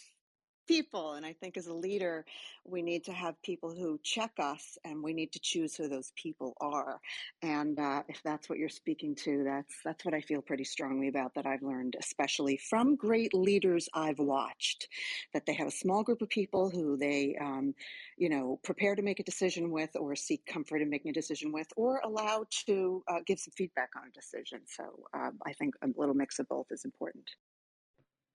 people. 0.66 1.14
And 1.14 1.24
I 1.24 1.32
think 1.32 1.56
as 1.56 1.66
a 1.66 1.72
leader, 1.72 2.24
we 2.64 2.82
need 2.82 3.04
to 3.04 3.12
have 3.12 3.40
people 3.42 3.74
who 3.74 3.98
check 4.02 4.32
us 4.38 4.78
and 4.84 5.02
we 5.02 5.12
need 5.12 5.32
to 5.32 5.40
choose 5.40 5.74
who 5.74 5.88
those 5.88 6.12
people 6.16 6.54
are. 6.60 7.00
And 7.42 7.78
uh, 7.78 8.02
if 8.08 8.22
that's 8.22 8.48
what 8.48 8.58
you're 8.58 8.68
speaking 8.68 9.14
to, 9.16 9.44
that's, 9.44 9.74
that's 9.84 10.04
what 10.04 10.14
I 10.14 10.20
feel 10.20 10.40
pretty 10.40 10.64
strongly 10.64 11.08
about 11.08 11.34
that 11.34 11.46
I've 11.46 11.62
learned, 11.62 11.96
especially 12.00 12.56
from 12.56 12.96
great 12.96 13.34
leaders 13.34 13.88
I've 13.94 14.18
watched, 14.18 14.88
that 15.32 15.46
they 15.46 15.54
have 15.54 15.68
a 15.68 15.72
small 15.72 16.02
group 16.02 16.22
of 16.22 16.28
people 16.28 16.70
who 16.70 16.96
they, 16.96 17.36
um, 17.40 17.74
you 18.16 18.28
know, 18.28 18.58
prepare 18.62 18.94
to 18.94 19.02
make 19.02 19.20
a 19.20 19.24
decision 19.24 19.70
with 19.70 19.90
or 19.96 20.16
seek 20.16 20.44
comfort 20.46 20.80
in 20.82 20.88
making 20.90 21.10
a 21.10 21.14
decision 21.14 21.52
with 21.52 21.68
or 21.76 22.00
allow 22.04 22.44
to 22.66 23.02
uh, 23.08 23.20
give 23.26 23.38
some 23.38 23.52
feedback 23.56 23.90
on 23.96 24.08
a 24.08 24.12
decision. 24.12 24.60
So 24.66 24.84
uh, 25.12 25.30
I 25.46 25.52
think 25.52 25.74
a 25.82 25.88
little 25.96 26.14
mix 26.14 26.38
of 26.38 26.48
both 26.48 26.66
is 26.70 26.84
important. 26.84 27.28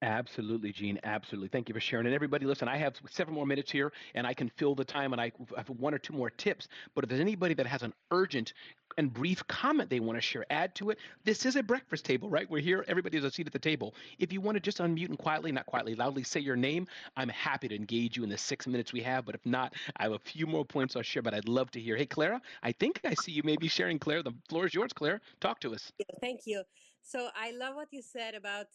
Absolutely, 0.01 0.71
Gene. 0.71 0.97
Absolutely. 1.03 1.49
Thank 1.49 1.67
you 1.67 1.73
for 1.73 1.81
sharing. 1.81 2.05
And 2.05 2.15
everybody, 2.15 2.45
listen, 2.45 2.69
I 2.69 2.77
have 2.77 2.95
several 3.09 3.35
more 3.35 3.45
minutes 3.45 3.69
here 3.69 3.91
and 4.15 4.25
I 4.25 4.33
can 4.33 4.49
fill 4.55 4.73
the 4.73 4.85
time 4.85 5.11
and 5.11 5.21
I 5.21 5.31
have 5.57 5.69
one 5.69 5.93
or 5.93 5.97
two 5.97 6.13
more 6.13 6.29
tips. 6.29 6.69
But 6.95 7.03
if 7.03 7.09
there's 7.09 7.19
anybody 7.19 7.53
that 7.55 7.67
has 7.67 7.83
an 7.83 7.93
urgent 8.11 8.53
and 8.97 9.13
brief 9.13 9.45
comment 9.47 9.89
they 9.89 9.99
want 9.99 10.17
to 10.17 10.21
share, 10.21 10.45
add 10.49 10.73
to 10.75 10.89
it. 10.89 10.99
This 11.25 11.45
is 11.45 11.57
a 11.57 11.63
breakfast 11.63 12.05
table, 12.05 12.29
right? 12.29 12.49
We're 12.49 12.61
here. 12.61 12.85
Everybody 12.87 13.17
has 13.17 13.25
a 13.25 13.31
seat 13.31 13.47
at 13.47 13.53
the 13.53 13.59
table. 13.59 13.93
If 14.19 14.31
you 14.31 14.39
want 14.39 14.55
to 14.55 14.61
just 14.61 14.77
unmute 14.77 15.09
and 15.09 15.17
quietly, 15.17 15.51
not 15.51 15.65
quietly, 15.65 15.95
loudly 15.95 16.23
say 16.23 16.39
your 16.39 16.55
name, 16.55 16.87
I'm 17.17 17.29
happy 17.29 17.67
to 17.67 17.75
engage 17.75 18.15
you 18.15 18.23
in 18.23 18.29
the 18.29 18.37
six 18.37 18.67
minutes 18.67 18.93
we 18.93 19.01
have. 19.01 19.25
But 19.25 19.35
if 19.35 19.45
not, 19.45 19.73
I 19.97 20.03
have 20.03 20.13
a 20.13 20.19
few 20.19 20.47
more 20.47 20.63
points 20.63 20.95
I'll 20.95 21.01
share, 21.01 21.21
but 21.21 21.33
I'd 21.33 21.49
love 21.49 21.71
to 21.71 21.79
hear. 21.79 21.97
Hey, 21.97 22.05
Clara, 22.05 22.41
I 22.63 22.71
think 22.71 23.01
I 23.03 23.13
see 23.15 23.33
you 23.33 23.41
maybe 23.43 23.67
sharing. 23.67 23.99
Claire, 23.99 24.23
the 24.23 24.33
floor 24.47 24.65
is 24.65 24.73
yours, 24.73 24.93
Claire. 24.93 25.19
Talk 25.41 25.59
to 25.61 25.73
us. 25.73 25.91
Thank 26.21 26.41
you. 26.45 26.63
So 27.01 27.29
I 27.35 27.51
love 27.51 27.75
what 27.75 27.87
you 27.91 28.01
said 28.01 28.35
about 28.35 28.67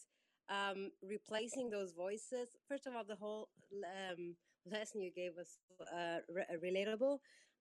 um, 0.49 0.91
replacing 1.01 1.69
those 1.69 1.91
voices. 1.93 2.49
First 2.67 2.87
of 2.87 2.95
all, 2.95 3.03
the 3.03 3.15
whole 3.15 3.49
um, 3.73 4.35
lesson 4.65 5.01
you 5.01 5.11
gave 5.11 5.31
was 5.35 5.57
uh, 5.93 6.19
re- 6.29 6.45
uh, 6.49 6.57
relatable. 6.63 7.17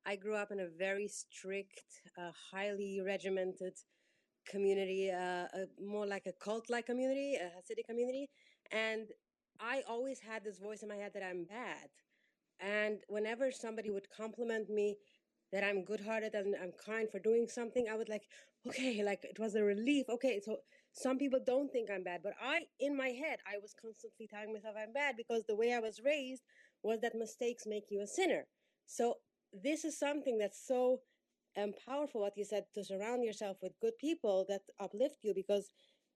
I 0.06 0.16
grew 0.16 0.34
up 0.34 0.52
in 0.52 0.60
a 0.60 0.68
very 0.68 1.08
strict, 1.08 2.02
uh, 2.18 2.30
highly 2.52 3.00
regimented 3.04 3.74
community, 4.46 5.10
uh, 5.10 5.46
more 5.82 6.06
like 6.06 6.26
a 6.26 6.32
cult-like 6.32 6.86
community, 6.86 7.36
a 7.36 7.46
Hasidic 7.46 7.86
community, 7.88 8.28
and 8.70 9.08
I 9.60 9.82
always 9.88 10.20
had 10.20 10.44
this 10.44 10.58
voice 10.58 10.82
in 10.82 10.88
my 10.88 10.96
head 10.96 11.12
that 11.14 11.22
I'm 11.22 11.44
bad. 11.44 11.88
And 12.60 12.98
whenever 13.08 13.50
somebody 13.50 13.90
would 13.90 14.08
compliment 14.10 14.68
me 14.68 14.96
that 15.52 15.64
I'm 15.64 15.84
good-hearted 15.84 16.34
and 16.34 16.54
I'm 16.62 16.72
kind 16.84 17.08
for 17.10 17.18
doing 17.18 17.48
something, 17.48 17.86
I 17.90 17.96
would 17.96 18.08
like, 18.08 18.24
okay, 18.66 19.02
like 19.02 19.24
it 19.24 19.38
was 19.38 19.54
a 19.54 19.62
relief. 19.62 20.06
Okay, 20.08 20.40
so 20.44 20.58
some 20.94 21.18
people 21.18 21.40
don't 21.44 21.72
think 21.72 21.90
I'm 21.90 22.04
bad, 22.04 22.22
but 22.22 22.34
I, 22.42 22.62
in 22.80 22.96
my 22.96 23.08
head, 23.08 23.38
I 23.46 23.58
was 23.60 23.74
constantly 23.80 24.28
telling 24.28 24.52
myself 24.52 24.76
I'm 24.78 24.92
bad 24.92 25.16
because 25.16 25.44
the 25.46 25.56
way 25.56 25.74
I 25.74 25.80
was 25.80 26.00
raised 26.04 26.42
was 26.82 27.00
that 27.00 27.14
mistakes 27.16 27.64
make 27.66 27.86
you 27.90 28.00
a 28.02 28.06
sinner. 28.06 28.46
So 28.86 29.16
this 29.52 29.84
is 29.84 29.98
something 29.98 30.38
that's 30.38 30.66
so 30.66 31.00
um, 31.56 31.72
powerful. 31.86 32.20
What 32.22 32.38
you 32.38 32.44
said 32.44 32.64
to 32.74 32.84
surround 32.84 33.24
yourself 33.24 33.58
with 33.62 33.72
good 33.80 33.98
people 33.98 34.46
that 34.48 34.62
uplift 34.80 35.16
you 35.22 35.34
because 35.34 35.68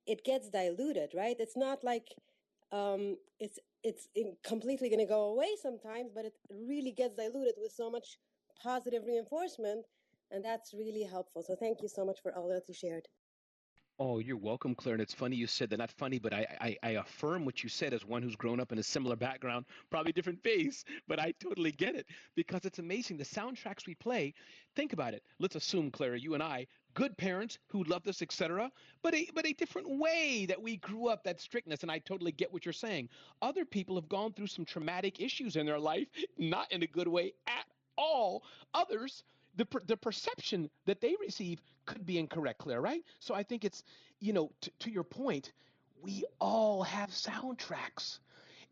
it 0.07 0.25
gets 0.25 0.51
diluted, 0.51 1.11
right? 1.15 1.37
It's 1.39 1.57
not 1.57 1.85
like 1.85 2.09
um, 2.73 3.17
it's 3.41 3.59
it's 3.85 4.09
completely 4.45 4.89
going 4.91 5.01
to 5.01 5.07
go 5.07 5.25
away 5.33 5.51
sometimes, 5.63 6.11
but 6.15 6.25
it 6.25 6.35
really 6.51 6.93
gets 6.93 7.17
diluted 7.17 7.55
with 7.59 7.73
so 7.73 7.91
much 7.91 8.19
positive 8.63 9.05
reinforcement, 9.07 9.87
and 10.31 10.45
that's 10.45 10.75
really 10.75 11.05
helpful. 11.05 11.43
So 11.43 11.57
thank 11.57 11.83
you 11.83 11.89
so 11.89 12.05
much 12.05 12.19
for 12.23 12.35
all 12.37 12.49
that 12.49 12.69
you 12.69 12.75
shared. 12.75 13.09
Oh, 14.01 14.21
you're 14.21 14.37
welcome, 14.37 14.77
Claire. 14.77 14.95
And 14.95 15.03
it's 15.03 15.15
funny 15.15 15.35
you 15.35 15.49
said 15.49 15.71
that. 15.71 15.79
Not 15.79 15.91
funny, 15.91 16.21
but 16.21 16.33
I, 16.33 16.47
I, 16.61 16.77
I 16.85 16.91
affirm 16.91 17.45
what 17.45 17.65
you 17.65 17.69
said 17.69 17.93
as 17.93 18.05
one 18.05 18.23
who's 18.23 18.37
grown 18.37 18.61
up 18.61 18.71
in 18.71 18.79
a 18.79 18.83
similar 18.83 19.17
background, 19.17 19.67
probably 19.91 20.13
different 20.13 20.41
face, 20.45 20.85
but 21.09 21.19
I 21.19 21.33
totally 21.41 21.73
get 21.73 21.97
it 21.97 22.07
because 22.37 22.65
it's 22.65 22.79
amazing. 22.79 23.17
The 23.17 23.25
soundtracks 23.25 23.87
we 23.89 23.97
play, 23.97 24.35
think 24.77 24.93
about 24.93 25.15
it. 25.15 25.25
Let's 25.41 25.57
assume, 25.57 25.91
Claire, 25.91 26.15
you 26.15 26.35
and 26.35 26.43
I, 26.45 26.69
good 26.95 27.17
parents 27.17 27.59
who 27.67 27.83
loved 27.85 28.07
us, 28.07 28.23
etc., 28.23 28.71
but 29.03 29.15
a, 29.17 29.29
but 29.35 29.47
a 29.47 29.53
different 29.53 29.89
way 29.99 30.47
that 30.47 30.63
we 30.63 30.77
grew 30.77 31.09
up, 31.09 31.25
that 31.25 31.41
strictness. 31.41 31.83
And 31.83 31.91
I 31.91 31.99
totally 31.99 32.31
get 32.33 32.53
what 32.53 32.65
you're 32.65 32.73
saying. 32.73 33.09
Other 33.43 33.65
people 33.65 33.97
have 33.97 34.09
gone 34.09 34.33
through 34.33 34.47
some 34.47 34.65
traumatic 34.65 35.21
issues 35.21 35.57
in 35.57 35.67
their 35.67 35.79
life, 35.81 36.07
not 36.37 36.71
in 36.71 36.85
a 36.85 36.87
good 36.87 37.09
way 37.09 37.33
at 37.49 37.67
all. 37.97 38.45
Others 38.75 39.25
the 39.59 39.67
the 39.87 39.99
perception 39.99 40.71
that 40.87 41.03
they 41.03 41.17
receive 41.21 41.61
could 41.87 42.07
be 42.07 42.19
incorrect, 42.19 42.61
Claire, 42.61 42.81
right? 42.81 43.03
So 43.21 43.35
I 43.35 43.45
think 43.45 43.65
it's, 43.65 43.85
you 44.21 44.33
know, 44.33 44.53
t- 44.63 44.73
to 44.81 44.91
your 44.91 45.05
point, 45.05 45.53
we 46.03 46.25
all 46.41 46.85
have 46.85 47.11
soundtracks. 47.11 48.21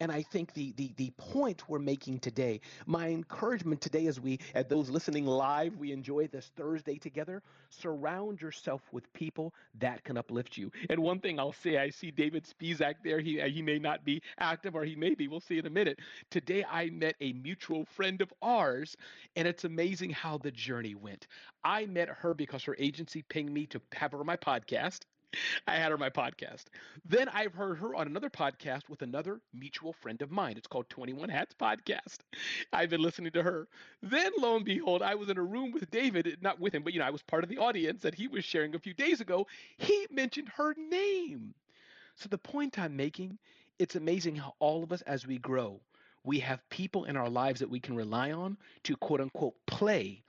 And 0.01 0.13
I 0.13 0.23
think 0.23 0.53
the, 0.53 0.73
the 0.77 0.93
the 0.97 1.11
point 1.17 1.69
we're 1.69 1.79
making 1.79 2.19
today, 2.19 2.61
my 2.87 3.09
encouragement 3.09 3.81
today 3.81 4.07
as 4.07 4.21
we 4.21 4.39
at 4.55 4.69
those 4.69 4.91
listening 4.91 5.27
live, 5.27 5.77
we 5.77 5.93
enjoy 5.93 6.29
this 6.29 6.51
Thursday 6.57 6.99
together. 6.99 7.43
Surround 7.71 8.41
yourself 8.41 8.83
with 8.93 9.11
people 9.15 9.55
that 9.79 10.05
can 10.05 10.19
uplift 10.19 10.57
you. 10.57 10.71
And 10.91 11.01
one 11.01 11.21
thing 11.21 11.41
I'll 11.41 11.53
say, 11.53 11.79
I 11.79 11.91
see 11.91 12.11
David 12.11 12.45
Spizak 12.45 12.97
there. 13.03 13.21
He 13.21 13.41
he 13.41 13.63
may 13.63 13.79
not 13.79 14.05
be 14.05 14.23
active 14.39 14.75
or 14.75 14.85
he 14.85 14.97
may 14.97 15.15
be. 15.15 15.29
We'll 15.29 15.41
see 15.41 15.59
in 15.59 15.67
a 15.67 15.71
minute. 15.71 15.99
Today 16.31 16.65
I 16.71 16.91
met 16.91 17.15
a 17.21 17.33
mutual 17.33 17.87
friend 17.87 18.21
of 18.21 18.33
ours, 18.43 18.97
and 19.35 19.49
it's 19.49 19.65
amazing 19.65 20.11
how 20.11 20.39
the 20.39 20.51
journey 20.51 20.95
went. 20.95 21.27
I 21.65 21.87
met 21.87 22.09
her 22.09 22.35
because 22.35 22.65
her 22.65 22.77
agency 22.79 23.23
pinged 23.23 23.53
me 23.53 23.67
to 23.67 23.81
have 23.93 24.13
her 24.13 24.21
on 24.21 24.27
my 24.27 24.37
podcast. 24.37 25.01
I 25.67 25.77
had 25.77 25.89
her 25.89 25.95
on 25.95 26.01
my 26.01 26.11
podcast. 26.11 26.65
Then 27.05 27.29
I've 27.29 27.55
heard 27.55 27.79
her 27.79 27.95
on 27.95 28.07
another 28.07 28.31
podcast 28.31 28.89
with 28.89 29.03
another 29.03 29.41
mutual 29.53 29.93
friend 29.93 30.21
of 30.23 30.31
mine. 30.31 30.57
It's 30.57 30.67
called 30.67 30.89
21 30.89 31.29
Hats 31.29 31.55
Podcast. 31.61 32.19
I've 32.73 32.91
been 32.91 33.03
listening 33.03 33.33
to 33.33 33.43
her. 33.43 33.69
Then 34.03 34.33
lo 34.39 34.57
and 34.57 34.65
behold, 34.65 35.03
I 35.03 35.15
was 35.15 35.29
in 35.29 35.39
a 35.39 35.43
room 35.43 35.73
with 35.73 35.91
David, 35.91 36.39
not 36.41 36.61
with 36.61 36.75
him, 36.75 36.83
but 36.83 36.93
you 36.93 37.01
know, 37.01 37.07
I 37.07 37.11
was 37.11 37.23
part 37.23 37.45
of 37.45 37.51
the 37.51 37.59
audience 37.59 38.03
that 38.03 38.15
he 38.15 38.29
was 38.29 38.45
sharing 38.45 38.75
a 38.75 38.79
few 38.81 38.95
days 38.95 39.21
ago. 39.21 39.47
He 39.79 40.07
mentioned 40.11 40.49
her 40.57 40.75
name. 40.79 41.55
So 42.17 42.29
the 42.29 42.39
point 42.39 42.79
I'm 42.79 42.97
making, 42.97 43.39
it's 43.79 43.97
amazing 43.97 44.37
how 44.37 44.55
all 44.59 44.83
of 44.83 44.93
us 44.93 45.03
as 45.03 45.27
we 45.27 45.39
grow, 45.39 45.81
we 46.25 46.41
have 46.41 46.69
people 46.71 47.05
in 47.05 47.17
our 47.17 47.29
lives 47.29 47.61
that 47.61 47.71
we 47.71 47.81
can 47.81 47.95
rely 47.97 48.33
on 48.33 48.57
to 48.85 48.97
quote 48.97 49.21
unquote 49.21 49.55
play 49.67 50.23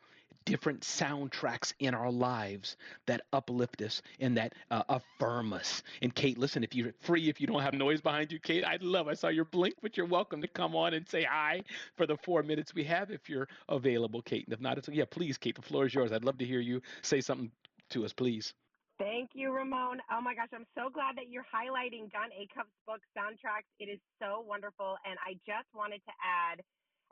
different 0.47 0.79
soundtracks 0.79 1.73
in 1.79 1.93
our 1.93 2.09
lives 2.09 2.77
that 3.05 3.21
uplift 3.33 3.81
us 3.81 4.01
and 4.21 4.37
that 4.37 4.53
uh, 4.71 4.83
affirm 4.87 5.51
us. 5.51 5.83
And 6.01 6.15
Kate, 6.15 6.37
listen, 6.37 6.63
if 6.63 6.73
you're 6.73 6.93
free, 7.01 7.27
if 7.27 7.41
you 7.41 7.47
don't 7.47 7.61
have 7.61 7.73
noise 7.73 7.99
behind 7.99 8.31
you, 8.31 8.39
Kate, 8.39 8.63
I'd 8.63 8.81
love. 8.81 9.09
I 9.09 9.13
saw 9.13 9.27
your 9.27 9.43
blink, 9.43 9.75
but 9.81 9.97
you're 9.97 10.05
welcome 10.05 10.41
to 10.41 10.47
come 10.47 10.73
on 10.73 10.93
and 10.93 11.07
say 11.07 11.27
hi 11.29 11.61
for 11.97 12.07
the 12.07 12.15
four 12.15 12.43
minutes 12.43 12.73
we 12.73 12.85
have 12.85 13.11
if 13.11 13.29
you're 13.29 13.49
available, 13.67 14.21
Kate. 14.21 14.45
And 14.45 14.53
if 14.53 14.61
not, 14.61 14.77
it's 14.77 14.87
yeah, 14.87 15.03
please, 15.03 15.37
Kate, 15.37 15.55
the 15.55 15.61
floor 15.61 15.85
is 15.85 15.93
yours. 15.93 16.13
I'd 16.13 16.23
love 16.23 16.37
to 16.37 16.45
hear 16.45 16.61
you 16.61 16.81
say 17.01 17.19
something 17.19 17.51
to 17.89 18.05
us, 18.05 18.13
please. 18.13 18.53
Thank 18.97 19.31
you, 19.33 19.51
Ramon. 19.51 19.99
Oh 20.09 20.21
my 20.21 20.33
gosh, 20.33 20.49
I'm 20.55 20.65
so 20.73 20.89
glad 20.89 21.17
that 21.17 21.29
you're 21.29 21.45
highlighting 21.45 22.09
Jon 22.09 22.31
Acuff's 22.33 22.73
book, 22.87 23.01
Soundtracks. 23.15 23.69
It 23.79 23.91
is 23.91 23.99
so 24.17 24.43
wonderful. 24.47 24.95
And 25.05 25.19
I 25.21 25.33
just 25.45 25.67
wanted 25.75 26.01
to 26.07 26.13
add 26.23 26.63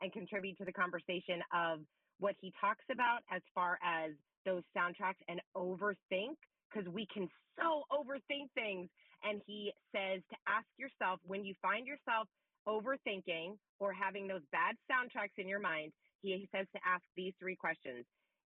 and 0.01 0.11
contribute 0.11 0.57
to 0.57 0.65
the 0.65 0.73
conversation 0.73 1.43
of 1.53 1.79
what 2.19 2.35
he 2.39 2.53
talks 2.59 2.85
about 2.91 3.19
as 3.31 3.41
far 3.53 3.77
as 3.83 4.11
those 4.45 4.63
soundtracks 4.77 5.21
and 5.27 5.41
overthink 5.55 6.37
because 6.69 6.87
we 6.89 7.07
can 7.13 7.27
so 7.57 7.83
overthink 7.91 8.51
things. 8.53 8.89
And 9.23 9.41
he 9.47 9.71
says 9.91 10.21
to 10.29 10.37
ask 10.47 10.67
yourself 10.77 11.19
when 11.25 11.43
you 11.43 11.55
find 11.61 11.87
yourself 11.87 12.27
overthinking 12.67 13.57
or 13.79 13.93
having 13.93 14.27
those 14.27 14.41
bad 14.51 14.75
soundtracks 14.89 15.37
in 15.37 15.47
your 15.47 15.59
mind, 15.59 15.91
he 16.21 16.47
says 16.53 16.67
to 16.73 16.79
ask 16.85 17.03
these 17.15 17.33
three 17.39 17.55
questions 17.55 18.05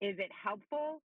Is 0.02 0.18
it 0.20 0.30
helpful? 0.32 1.02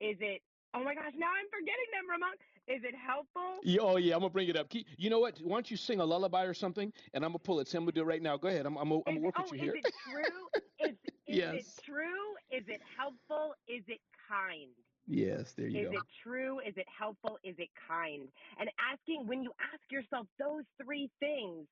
Is 0.00 0.16
it, 0.20 0.40
oh 0.74 0.82
my 0.82 0.94
gosh, 0.94 1.12
now 1.16 1.28
I'm 1.28 1.48
forgetting 1.50 1.90
them, 1.92 2.08
Ramon. 2.10 2.32
Is 2.66 2.82
it 2.84 2.94
helpful? 2.94 3.60
Yeah, 3.64 3.80
oh 3.82 3.96
yeah, 3.96 4.14
I'm 4.14 4.20
gonna 4.20 4.30
bring 4.30 4.48
it 4.48 4.56
up. 4.56 4.68
You 4.70 5.10
know 5.10 5.18
what? 5.18 5.38
Why 5.42 5.56
don't 5.56 5.70
you 5.70 5.76
sing 5.76 6.00
a 6.00 6.04
lullaby 6.04 6.44
or 6.44 6.54
something, 6.54 6.92
and 7.12 7.24
I'm 7.24 7.30
gonna 7.30 7.40
pull 7.40 7.60
it. 7.60 7.68
So 7.68 7.78
I'm 7.78 7.84
gonna 7.84 7.92
do 7.92 8.02
it 8.02 8.06
right 8.06 8.22
now. 8.22 8.36
Go 8.36 8.48
ahead. 8.48 8.64
I'm, 8.64 8.76
I'm, 8.76 8.92
I'm 8.92 9.02
gonna 9.06 9.20
work 9.20 9.34
oh, 9.38 9.42
with 9.42 9.54
you 9.54 9.58
here. 9.58 9.74
Is 9.74 9.82
it 9.84 9.94
true? 10.08 10.88
is, 10.88 10.96
is 11.30 11.36
yes. 11.36 11.54
it 11.54 11.84
true? 11.84 12.34
Is 12.50 12.64
it 12.66 12.80
helpful? 12.98 13.54
Is 13.68 13.82
it 13.86 14.00
kind? 14.28 14.74
Yes, 15.06 15.52
there 15.56 15.68
you 15.68 15.80
is 15.80 15.86
go. 15.86 15.90
Is 15.90 15.96
it 15.96 16.08
true? 16.22 16.60
Is 16.60 16.74
it 16.76 16.86
helpful? 16.86 17.38
Is 17.42 17.54
it 17.58 17.68
kind? 17.88 18.28
And 18.58 18.70
asking 18.78 19.26
when 19.26 19.42
you 19.42 19.52
ask 19.72 19.82
yourself 19.90 20.26
those 20.38 20.64
three 20.82 21.10
things, 21.20 21.66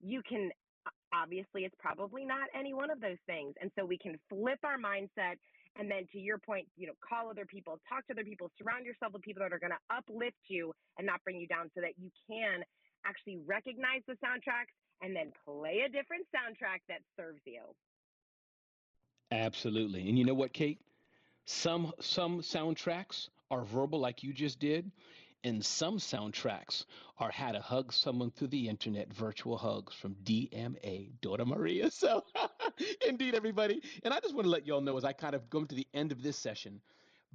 you 0.00 0.22
can 0.28 0.50
obviously 1.14 1.62
it's 1.62 1.76
probably 1.78 2.24
not 2.24 2.50
any 2.54 2.74
one 2.74 2.90
of 2.90 3.00
those 3.00 3.20
things. 3.26 3.54
And 3.60 3.70
so 3.78 3.84
we 3.84 3.98
can 3.98 4.18
flip 4.28 4.58
our 4.64 4.78
mindset 4.78 5.38
and 5.78 5.90
then 5.90 6.06
to 6.12 6.18
your 6.18 6.38
point, 6.38 6.66
you 6.76 6.86
know, 6.86 6.94
call 7.02 7.30
other 7.30 7.46
people, 7.46 7.78
talk 7.88 8.06
to 8.06 8.14
other 8.14 8.24
people, 8.24 8.50
surround 8.58 8.86
yourself 8.86 9.12
with 9.12 9.22
people 9.22 9.42
that 9.42 9.52
are 9.52 9.58
going 9.58 9.74
to 9.74 9.84
uplift 9.90 10.38
you 10.46 10.72
and 10.98 11.06
not 11.06 11.22
bring 11.24 11.38
you 11.38 11.46
down 11.46 11.70
so 11.74 11.80
that 11.80 11.98
you 11.98 12.10
can 12.30 12.62
actually 13.06 13.38
recognize 13.46 14.02
the 14.06 14.14
soundtracks 14.22 14.74
and 15.02 15.14
then 15.14 15.34
play 15.42 15.82
a 15.86 15.90
different 15.90 16.26
soundtrack 16.30 16.78
that 16.88 17.02
serves 17.18 17.42
you. 17.44 17.62
Absolutely. 19.34 20.08
And 20.08 20.18
you 20.18 20.24
know 20.24 20.34
what, 20.34 20.52
Kate? 20.54 20.80
Some 21.46 21.92
some 22.00 22.40
soundtracks 22.42 23.28
are 23.50 23.64
verbal 23.64 24.00
like 24.00 24.22
you 24.22 24.32
just 24.32 24.60
did, 24.60 24.90
and 25.44 25.64
some 25.64 25.98
soundtracks 25.98 26.86
are 27.18 27.30
how 27.32 27.52
to 27.52 27.60
hug 27.60 27.92
someone 27.92 28.30
through 28.30 28.48
the 28.48 28.68
internet, 28.68 29.12
virtual 29.12 29.58
hugs 29.58 29.94
from 29.94 30.16
DMA, 30.24 31.10
Dora 31.22 31.46
Maria. 31.46 31.90
So, 31.92 32.24
indeed, 33.06 33.34
everybody. 33.34 33.82
And 34.04 34.14
I 34.14 34.20
just 34.20 34.34
want 34.34 34.46
to 34.46 34.50
let 34.50 34.66
y'all 34.66 34.80
know 34.82 34.96
as 34.98 35.04
I 35.04 35.12
kind 35.14 35.34
of 35.34 35.50
go 35.50 35.64
to 35.64 35.74
the 35.74 35.86
end 35.94 36.12
of 36.12 36.22
this 36.22 36.38
session, 36.38 36.80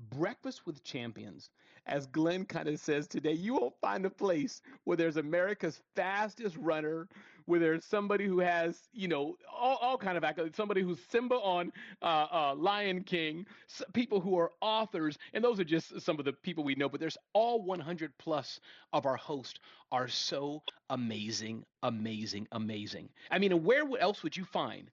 Breakfast 0.09 0.65
with 0.65 0.83
Champions, 0.83 1.49
as 1.85 2.07
Glenn 2.07 2.45
kind 2.45 2.69
of 2.69 2.79
says 2.79 3.07
today, 3.07 3.33
you 3.33 3.55
won't 3.55 3.73
find 3.81 4.05
a 4.05 4.09
place 4.09 4.61
where 4.85 4.95
there's 4.95 5.17
America's 5.17 5.81
fastest 5.95 6.55
runner, 6.57 7.07
where 7.45 7.59
there's 7.59 7.83
somebody 7.83 8.25
who 8.25 8.39
has, 8.39 8.87
you 8.93 9.07
know, 9.07 9.35
all, 9.51 9.77
all 9.81 9.97
kind 9.97 10.17
of 10.17 10.23
accolades, 10.23 10.55
somebody 10.55 10.81
who's 10.81 10.99
Simba 11.09 11.35
on 11.35 11.73
uh, 12.01 12.27
uh, 12.31 12.55
Lion 12.55 13.03
King, 13.03 13.45
people 13.93 14.21
who 14.21 14.37
are 14.37 14.51
authors, 14.61 15.17
and 15.33 15.43
those 15.43 15.59
are 15.59 15.63
just 15.65 15.99
some 16.01 16.19
of 16.19 16.25
the 16.25 16.33
people 16.33 16.63
we 16.63 16.75
know, 16.75 16.87
but 16.87 16.99
there's 16.99 17.17
all 17.33 17.61
100 17.63 18.17
plus 18.19 18.59
of 18.93 19.05
our 19.05 19.17
hosts 19.17 19.59
are 19.91 20.07
so 20.07 20.61
amazing, 20.89 21.65
amazing, 21.83 22.47
amazing. 22.51 23.09
I 23.31 23.39
mean, 23.39 23.63
where 23.63 23.83
else 23.99 24.23
would 24.23 24.37
you 24.37 24.45
find 24.45 24.91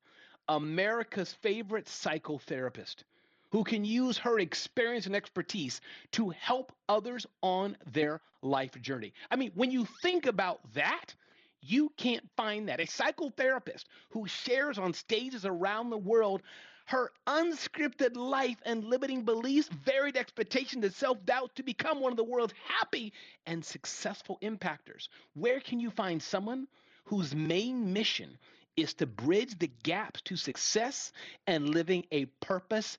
America's 0.49 1.33
favorite 1.35 1.87
psychotherapist? 1.87 3.05
Who 3.51 3.65
can 3.65 3.85
use 3.85 4.19
her 4.19 4.39
experience 4.39 5.07
and 5.07 5.17
expertise 5.17 5.81
to 6.13 6.31
help 6.31 6.73
others 6.89 7.27
on 7.43 7.77
their 7.93 8.21
life 8.43 8.81
journey. 8.81 9.13
I 9.31 9.37
mean, 9.37 9.53
when 9.55 9.71
you 9.71 9.85
think 9.85 10.27
about 10.27 10.61
that, 10.75 11.15
you 11.61 11.93
can't 11.97 12.29
find 12.37 12.69
that. 12.69 12.81
A 12.81 12.85
psychotherapist 12.85 13.85
who 14.11 14.27
shares 14.27 14.79
on 14.79 14.95
stages 14.95 15.45
around 15.45 15.91
the 15.91 15.99
world 15.99 16.43
her 16.87 17.11
unscripted 17.27 18.17
life 18.17 18.59
and 18.65 18.85
limiting 18.85 19.25
beliefs, 19.25 19.69
varied 19.85 20.17
expectations, 20.17 20.85
and 20.85 20.95
self 20.95 21.25
doubt 21.27 21.55
to 21.57 21.65
become 21.65 22.01
one 22.01 22.13
of 22.13 22.17
the 22.17 22.25
world's 22.25 22.55
happy 22.65 23.13
and 23.45 23.65
successful 23.65 24.39
impactors. 24.41 25.09
Where 25.35 25.59
can 25.61 25.81
you 25.81 25.91
find 25.91 26.23
someone 26.23 26.69
whose 27.05 27.35
main 27.35 27.93
mission 27.93 28.39
is 28.77 28.95
to 28.95 29.07
bridge 29.07 29.59
the 29.59 29.71
gaps 29.83 30.21
to 30.23 30.37
success 30.37 31.13
and 31.47 31.71
living 31.75 32.05
a 32.13 32.27
purpose 32.41 32.99